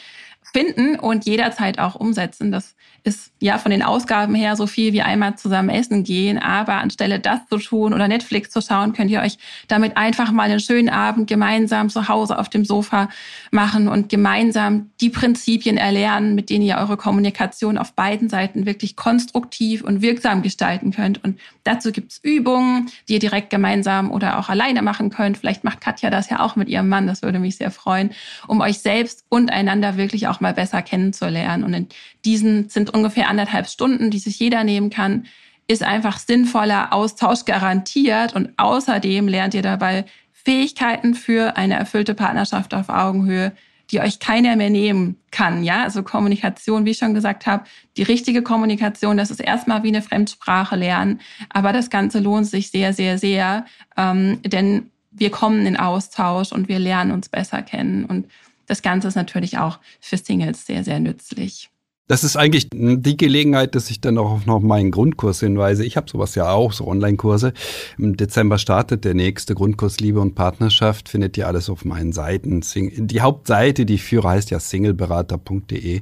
finden 0.52 0.98
und 0.98 1.26
jederzeit 1.26 1.78
auch 1.78 1.94
umsetzen. 1.94 2.52
Das 2.52 2.74
ist 3.04 3.32
ja 3.40 3.58
von 3.58 3.70
den 3.70 3.82
Ausgaben 3.82 4.34
her 4.34 4.56
so 4.56 4.66
viel 4.66 4.92
wie 4.92 5.02
einmal 5.02 5.36
zusammen 5.36 5.68
essen 5.68 6.04
gehen. 6.04 6.38
Aber 6.38 6.74
anstelle 6.74 7.20
das 7.20 7.46
zu 7.48 7.58
tun 7.58 7.94
oder 7.94 8.08
Netflix 8.08 8.50
zu 8.50 8.60
schauen, 8.60 8.92
könnt 8.92 9.10
ihr 9.10 9.20
euch 9.20 9.38
damit 9.68 9.96
einfach 9.96 10.32
mal 10.32 10.50
einen 10.50 10.60
schönen 10.60 10.88
Abend 10.88 11.28
gemeinsam 11.28 11.88
zu 11.90 12.08
Hause 12.08 12.38
auf 12.38 12.48
dem 12.48 12.64
Sofa 12.64 13.08
machen 13.50 13.88
und 13.88 14.08
gemeinsam 14.08 14.90
die 15.00 15.10
Prinzipien 15.10 15.76
erlernen, 15.76 16.34
mit 16.34 16.50
denen 16.50 16.64
ihr 16.64 16.76
eure 16.78 16.96
Kommunikation 16.96 17.78
auf 17.78 17.92
beiden 17.94 18.28
Seiten 18.28 18.66
wirklich 18.66 18.96
konstruktiv 18.96 19.82
und 19.82 20.02
wirksam 20.02 20.42
gestalten 20.42 20.92
könnt. 20.92 21.22
Und 21.22 21.38
dazu 21.64 21.92
gibt's 21.92 22.20
Übungen, 22.22 22.90
die 23.08 23.14
ihr 23.14 23.20
direkt 23.20 23.50
gemeinsam 23.50 24.10
oder 24.10 24.38
auch 24.38 24.48
alleine 24.48 24.82
machen 24.82 25.10
könnt. 25.10 25.38
Vielleicht 25.38 25.64
macht 25.64 25.80
Katja 25.80 26.10
das 26.10 26.28
ja 26.30 26.40
auch 26.40 26.56
mit 26.56 26.68
ihrem 26.68 26.88
Mann. 26.88 27.06
Das 27.06 27.22
würde 27.22 27.38
mich 27.38 27.56
sehr 27.56 27.70
freuen, 27.70 28.10
um 28.46 28.60
euch 28.60 28.80
selbst 28.80 29.24
und 29.28 29.50
einander 29.50 29.96
wirklich 29.96 30.26
auch 30.26 30.37
mal 30.40 30.54
besser 30.54 30.82
kennenzulernen. 30.82 31.64
Und 31.64 31.74
in 31.74 31.88
diesen 32.24 32.68
sind 32.68 32.90
ungefähr 32.90 33.28
anderthalb 33.28 33.68
Stunden, 33.68 34.10
die 34.10 34.18
sich 34.18 34.38
jeder 34.38 34.64
nehmen 34.64 34.90
kann, 34.90 35.26
ist 35.66 35.82
einfach 35.82 36.18
sinnvoller 36.18 36.92
Austausch 36.92 37.44
garantiert. 37.44 38.34
Und 38.34 38.50
außerdem 38.56 39.28
lernt 39.28 39.54
ihr 39.54 39.62
dabei 39.62 40.04
Fähigkeiten 40.32 41.14
für 41.14 41.56
eine 41.56 41.74
erfüllte 41.74 42.14
Partnerschaft 42.14 42.72
auf 42.72 42.88
Augenhöhe, 42.88 43.52
die 43.90 44.00
euch 44.00 44.18
keiner 44.18 44.56
mehr 44.56 44.70
nehmen 44.70 45.16
kann. 45.30 45.64
Ja, 45.64 45.82
also 45.82 46.02
Kommunikation, 46.02 46.84
wie 46.84 46.90
ich 46.90 46.98
schon 46.98 47.14
gesagt 47.14 47.46
habe, 47.46 47.64
die 47.96 48.02
richtige 48.02 48.42
Kommunikation, 48.42 49.16
das 49.16 49.30
ist 49.30 49.40
erstmal 49.40 49.82
wie 49.82 49.88
eine 49.88 50.02
Fremdsprache 50.02 50.76
lernen. 50.76 51.20
Aber 51.50 51.72
das 51.72 51.90
Ganze 51.90 52.18
lohnt 52.20 52.46
sich 52.46 52.70
sehr, 52.70 52.92
sehr, 52.92 53.18
sehr, 53.18 53.64
ähm, 53.96 54.40
denn 54.42 54.90
wir 55.10 55.30
kommen 55.30 55.66
in 55.66 55.76
Austausch 55.76 56.52
und 56.52 56.68
wir 56.68 56.78
lernen 56.78 57.12
uns 57.12 57.28
besser 57.28 57.62
kennen. 57.62 58.04
Und 58.04 58.28
das 58.68 58.82
Ganze 58.82 59.08
ist 59.08 59.16
natürlich 59.16 59.58
auch 59.58 59.80
für 60.00 60.16
Singles 60.16 60.66
sehr, 60.66 60.84
sehr 60.84 61.00
nützlich. 61.00 61.70
Das 62.08 62.24
ist 62.24 62.36
eigentlich 62.36 62.68
die 62.72 63.16
Gelegenheit, 63.18 63.74
dass 63.74 63.90
ich 63.90 64.00
dann 64.00 64.16
auch 64.16 64.46
noch 64.46 64.60
meinen 64.60 64.90
Grundkurs 64.90 65.40
hinweise. 65.40 65.84
Ich 65.84 65.98
habe 65.98 66.08
sowas 66.08 66.34
ja 66.34 66.50
auch, 66.50 66.72
so 66.72 66.86
Online-Kurse. 66.86 67.52
Im 67.98 68.16
Dezember 68.16 68.56
startet 68.56 69.04
der 69.04 69.12
nächste 69.12 69.54
Grundkurs 69.54 70.00
Liebe 70.00 70.18
und 70.18 70.34
Partnerschaft. 70.34 71.10
Findet 71.10 71.36
ihr 71.36 71.46
alles 71.46 71.68
auf 71.68 71.84
meinen 71.84 72.12
Seiten. 72.12 72.62
Die 72.74 73.20
Hauptseite, 73.20 73.84
die 73.84 73.96
ich 73.96 74.04
führe, 74.04 74.30
heißt 74.30 74.50
ja 74.50 74.58
singleberater.de. 74.58 76.00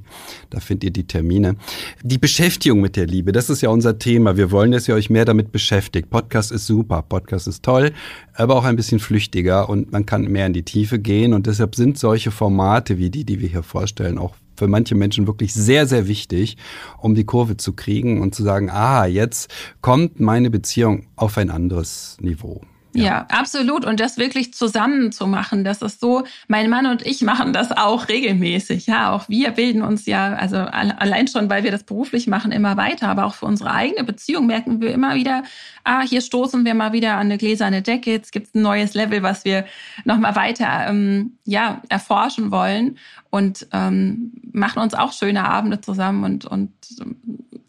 Da 0.51 0.61
findet 0.61 0.85
ihr 0.85 0.93
die 0.93 1.09
Termine. 1.09 1.57
Die 2.05 2.19
Beschäftigung 2.19 2.81
mit 2.81 2.95
der 2.95 3.09
Liebe, 3.09 3.33
das 3.33 3.51
ist 3.51 3.63
ja 3.63 3.71
unser 3.71 3.99
Thema. 3.99 4.37
Wir 4.37 4.53
wollen, 4.53 4.71
dass 4.71 4.87
ihr 4.87 4.95
euch 4.95 5.11
mehr 5.11 5.25
damit 5.25 5.51
beschäftigt. 5.51 6.09
Podcast 6.09 6.53
ist 6.53 6.67
super, 6.67 7.03
Podcast 7.03 7.49
ist 7.49 7.65
toll, 7.65 7.91
aber 8.33 8.55
auch 8.55 8.65
ein 8.65 8.77
bisschen 8.77 9.01
flüchtiger 9.01 9.69
und 9.69 9.91
man 9.91 10.07
kann 10.07 10.23
mehr 10.23 10.47
in 10.47 10.53
die 10.53 10.63
Tiefe 10.63 11.01
gehen. 11.01 11.35
Und 11.35 11.49
deshalb 11.49 11.75
sind 11.75 11.99
solche 11.99 12.31
Formate 12.31 12.97
wie 12.97 13.11
die, 13.11 13.25
die 13.25 13.41
wir 13.41 13.49
hier 13.49 13.65
vorstellen, 13.65 14.19
auch 14.19 14.37
für 14.57 14.69
manche 14.69 14.95
Menschen 14.95 15.27
wirklich 15.27 15.55
sehr, 15.55 15.87
sehr 15.87 16.07
wichtig, 16.07 16.57
um 16.99 17.15
die 17.15 17.25
Kurve 17.25 17.57
zu 17.57 17.73
kriegen 17.73 18.21
und 18.21 18.35
zu 18.35 18.43
sagen, 18.43 18.71
ah, 18.71 19.07
jetzt 19.07 19.53
kommt 19.81 20.21
meine 20.21 20.51
Beziehung 20.51 21.07
auf 21.17 21.39
ein 21.39 21.51
anderes 21.51 22.17
Niveau. 22.21 22.63
Ja. 22.97 23.05
ja. 23.05 23.27
absolut. 23.31 23.85
Und 23.85 24.01
das 24.01 24.19
wirklich 24.19 24.55
zusammen 24.55 25.13
zu 25.13 25.27
machen, 25.27 25.65
das 25.65 25.83
ist 25.83 26.01
so, 26.01 26.25
mein 26.49 26.71
Mann 26.71 26.87
und 26.87 27.05
ich 27.05 27.23
machen 27.23 27.53
das 27.53 27.73
auch 27.73 28.09
regelmäßig. 28.09 28.87
Ja, 28.87 29.13
auch 29.13 29.29
wir 29.29 29.51
bilden 29.51 29.83
uns 29.83 30.07
ja, 30.07 30.35
also 30.35 30.57
allein 30.57 31.29
schon, 31.29 31.51
weil 31.51 31.65
wir 31.65 31.71
das 31.71 31.85
beruflich 31.85 32.27
machen, 32.27 32.53
immer 32.53 32.77
weiter. 32.77 33.09
Aber 33.09 33.27
auch 33.27 33.35
für 33.35 33.47
unsere 33.47 33.73
eigene 33.73 34.05
Beziehung 34.05 34.47
merken 34.47 34.81
wir 34.81 34.93
immer 34.93 35.15
wieder, 35.15 35.43
ah, 35.85 36.03
hier 36.03 36.21
stoßen 36.21 36.65
wir 36.65 36.75
mal 36.75 36.93
wieder 36.93 37.15
an 37.15 37.27
eine 37.27 37.39
gläserne 37.39 37.83
Decke. 37.83 38.11
Jetzt 38.11 38.33
gibt 38.33 38.49
es 38.49 38.55
ein 38.55 38.63
neues 38.63 38.95
Level, 38.95 39.23
was 39.23 39.45
wir 39.45 39.65
nochmal 40.05 40.37
weiter 40.37 40.87
ähm, 40.89 41.39
ja, 41.45 41.83
erforschen 41.89 42.51
wollen 42.51 42.99
und 43.31 43.67
ähm, 43.73 44.33
machen 44.53 44.81
uns 44.81 44.95
auch 44.95 45.13
schöne 45.13 45.49
Abende 45.49 45.81
zusammen 45.81 46.25
und, 46.25 46.45
und 46.47 46.73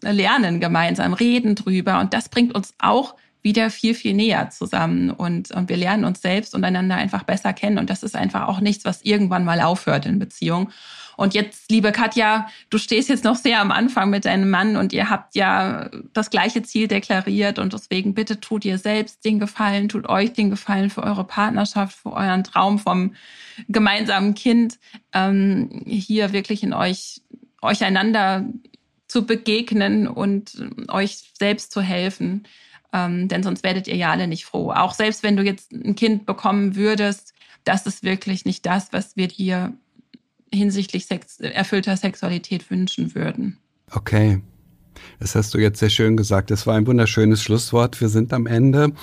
lernen 0.02 0.60
gemeinsam, 0.60 1.14
reden 1.14 1.56
drüber. 1.56 2.00
Und 2.00 2.14
das 2.14 2.30
bringt 2.30 2.56
uns 2.56 2.74
auch 2.80 3.16
wieder 3.48 3.70
viel, 3.70 3.96
viel 3.96 4.14
näher 4.14 4.50
zusammen 4.50 5.10
und, 5.10 5.52
und 5.52 5.70
wir 5.70 5.78
lernen 5.78 6.04
uns 6.04 6.22
selbst 6.22 6.54
und 6.54 6.66
einander 6.66 6.96
einfach 6.96 7.24
besser 7.24 7.54
kennen. 7.54 7.78
Und 7.78 7.90
das 7.90 8.04
ist 8.04 8.14
einfach 8.14 8.50
auch 8.50 8.60
nichts, 8.60 8.84
was 8.84 9.04
irgendwann 9.04 9.46
mal 9.46 9.62
aufhört 9.62 10.06
in 10.06 10.20
Beziehung. 10.20 10.70
Und 11.16 11.34
jetzt, 11.34 11.72
liebe 11.72 11.94
Katja, 11.94 12.48
du 12.70 12.78
stehst 12.78 13.08
jetzt 13.08 13.24
noch 13.24 13.38
sehr 13.38 13.62
am 13.62 13.72
Anfang 13.72 14.10
mit 14.10 14.26
deinem 14.26 14.50
Mann 14.50 14.76
und 14.76 14.92
ihr 14.92 15.10
habt 15.10 15.34
ja 15.34 15.90
das 16.12 16.30
gleiche 16.30 16.62
Ziel 16.62 16.90
deklariert 16.90 17.58
und 17.58 17.72
deswegen 17.72 18.14
bitte 18.14 18.42
tut 18.42 18.66
ihr 18.66 18.78
selbst 18.78 19.24
den 19.24 19.40
Gefallen, 19.40 19.88
tut 19.88 20.10
euch 20.10 20.34
den 20.34 20.50
Gefallen 20.50 20.90
für 20.90 21.04
eure 21.04 21.24
Partnerschaft, 21.24 21.98
für 21.98 22.12
euren 22.12 22.44
Traum 22.44 22.80
vom 22.80 23.16
gemeinsamen 23.70 24.36
Kind, 24.36 24.78
ähm, 25.14 25.84
hier 25.86 26.34
wirklich 26.34 26.64
in 26.64 26.74
euch, 26.74 27.22
euch 27.62 27.84
einander 27.84 28.46
zu 29.08 29.26
begegnen 29.26 30.08
und 30.08 30.52
euch 30.90 31.32
selbst 31.40 31.72
zu 31.72 31.82
helfen. 31.82 32.44
Ähm, 32.94 33.28
denn 33.28 33.44
sonst 33.44 33.64
werdet 33.64 33.88
ihr 33.88 33.96
ja 33.96 34.12
alle 34.12 34.28
nicht 34.28 34.46
froh. 34.46 34.72
Auch 34.72 34.94
selbst 34.94 35.24
wenn 35.24 35.36
du 35.36 35.44
jetzt 35.44 35.72
ein 35.72 35.96
Kind 35.96 36.26
bekommen 36.26 36.76
würdest, 36.76 37.34
das 37.64 37.86
ist 37.86 38.04
wirklich 38.04 38.46
nicht 38.46 38.66
das, 38.66 38.94
was 38.94 39.18
wir 39.18 39.28
dir 39.28 39.74
hinsichtlich 40.54 41.06
Sex, 41.06 41.40
erfüllter 41.40 41.98
Sexualität 41.98 42.70
wünschen 42.72 43.14
würden. 43.14 43.58
Okay. 43.92 44.42
Das 45.20 45.36
hast 45.36 45.54
du 45.54 45.60
jetzt 45.60 45.80
sehr 45.80 45.90
schön 45.90 46.18
gesagt. 46.18 46.50
Das 46.50 46.66
war 46.66 46.76
ein 46.76 46.88
wunderschönes 46.88 47.42
Schlusswort. 47.42 48.00
Wir 48.02 48.10
sind 48.10 48.34
am 48.34 48.48
Ende. 48.48 48.94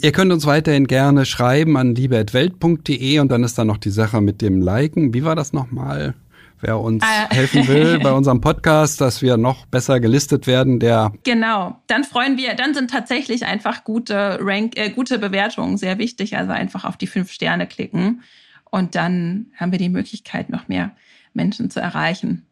Ihr 0.00 0.12
könnt 0.12 0.32
uns 0.32 0.46
weiterhin 0.46 0.86
gerne 0.86 1.26
schreiben 1.26 1.76
an 1.76 1.94
liebe.welt.de 1.94 3.18
und 3.18 3.30
dann 3.30 3.44
ist 3.44 3.58
da 3.58 3.64
noch 3.64 3.78
die 3.78 3.90
Sache 3.90 4.20
mit 4.20 4.40
dem 4.40 4.60
Liken. 4.60 5.12
Wie 5.12 5.24
war 5.24 5.36
das 5.36 5.52
nochmal? 5.52 6.14
Wer 6.60 6.78
uns 6.78 7.04
äh. 7.04 7.34
helfen 7.34 7.68
will 7.68 7.98
bei 8.02 8.12
unserem 8.12 8.40
Podcast, 8.40 9.00
dass 9.00 9.22
wir 9.22 9.36
noch 9.36 9.66
besser 9.66 10.00
gelistet 10.00 10.46
werden, 10.46 10.80
der 10.80 11.12
genau. 11.24 11.80
Dann 11.86 12.04
freuen 12.04 12.36
wir. 12.36 12.54
Dann 12.54 12.74
sind 12.74 12.90
tatsächlich 12.90 13.46
einfach 13.46 13.84
gute 13.84 14.38
Rank, 14.40 14.76
äh, 14.76 14.90
gute 14.90 15.18
Bewertungen 15.18 15.76
sehr 15.76 15.98
wichtig. 15.98 16.36
Also 16.36 16.52
einfach 16.52 16.84
auf 16.84 16.96
die 16.96 17.06
fünf 17.06 17.30
Sterne 17.32 17.66
klicken 17.66 18.22
und 18.70 18.94
dann 18.94 19.46
haben 19.56 19.72
wir 19.72 19.78
die 19.78 19.88
Möglichkeit, 19.88 20.50
noch 20.50 20.68
mehr 20.68 20.90
Menschen 21.32 21.70
zu 21.70 21.80
erreichen. 21.80 22.46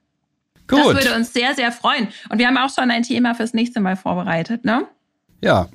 Gut. 0.68 0.78
Das 0.78 0.86
würde 0.86 1.14
uns 1.14 1.32
sehr, 1.32 1.54
sehr 1.54 1.70
freuen. 1.72 2.08
Und 2.28 2.38
wir 2.38 2.46
haben 2.48 2.56
auch 2.56 2.70
schon 2.74 2.90
ein 2.90 3.02
Thema 3.02 3.34
fürs 3.34 3.54
nächste 3.54 3.80
Mal 3.80 3.96
vorbereitet, 3.96 4.64
ne? 4.64 4.86
Ja. 5.40 5.68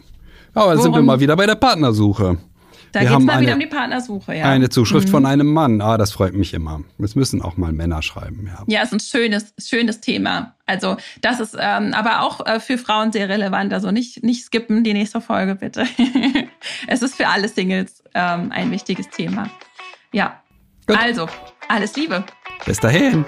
Aber 0.53 0.73
dann 0.73 0.81
sind 0.81 0.93
wir 0.93 1.01
mal 1.01 1.19
wieder 1.19 1.35
bei 1.37 1.45
der 1.45 1.55
Partnersuche. 1.55 2.37
Da 2.91 3.01
geht 3.01 3.09
es 3.09 3.19
mal 3.19 3.33
eine, 3.33 3.41
wieder 3.41 3.53
um 3.53 3.59
die 3.59 3.67
Partnersuche, 3.67 4.35
ja. 4.35 4.45
Eine 4.45 4.69
Zuschrift 4.69 5.07
mhm. 5.07 5.11
von 5.11 5.25
einem 5.25 5.47
Mann. 5.47 5.81
Ah, 5.81 5.97
das 5.97 6.11
freut 6.11 6.33
mich 6.33 6.53
immer. 6.53 6.81
Es 7.01 7.15
müssen 7.15 7.41
auch 7.41 7.57
mal 7.57 7.71
Männer 7.71 8.01
schreiben, 8.01 8.47
ja. 8.47 8.63
Ja, 8.67 8.83
ist 8.83 8.93
ein 8.93 8.99
schönes, 8.99 9.53
schönes 9.59 10.01
Thema. 10.01 10.55
Also, 10.65 10.97
das 11.21 11.39
ist 11.39 11.55
ähm, 11.59 11.93
aber 11.93 12.21
auch 12.21 12.45
äh, 12.45 12.59
für 12.59 12.77
Frauen 12.77 13.11
sehr 13.11 13.29
relevant. 13.29 13.73
Also 13.73 13.91
nicht, 13.91 14.23
nicht 14.23 14.43
skippen, 14.43 14.83
die 14.83 14.93
nächste 14.93 15.21
Folge 15.21 15.55
bitte. 15.55 15.85
es 16.87 17.01
ist 17.01 17.15
für 17.15 17.27
alle 17.27 17.47
Singles 17.47 18.03
ähm, 18.13 18.51
ein 18.51 18.71
wichtiges 18.71 19.09
Thema. 19.09 19.49
Ja. 20.11 20.41
Gut. 20.87 20.97
Also, 21.01 21.27
alles 21.69 21.95
Liebe. 21.95 22.23
Bis 22.65 22.79
dahin. 22.79 23.25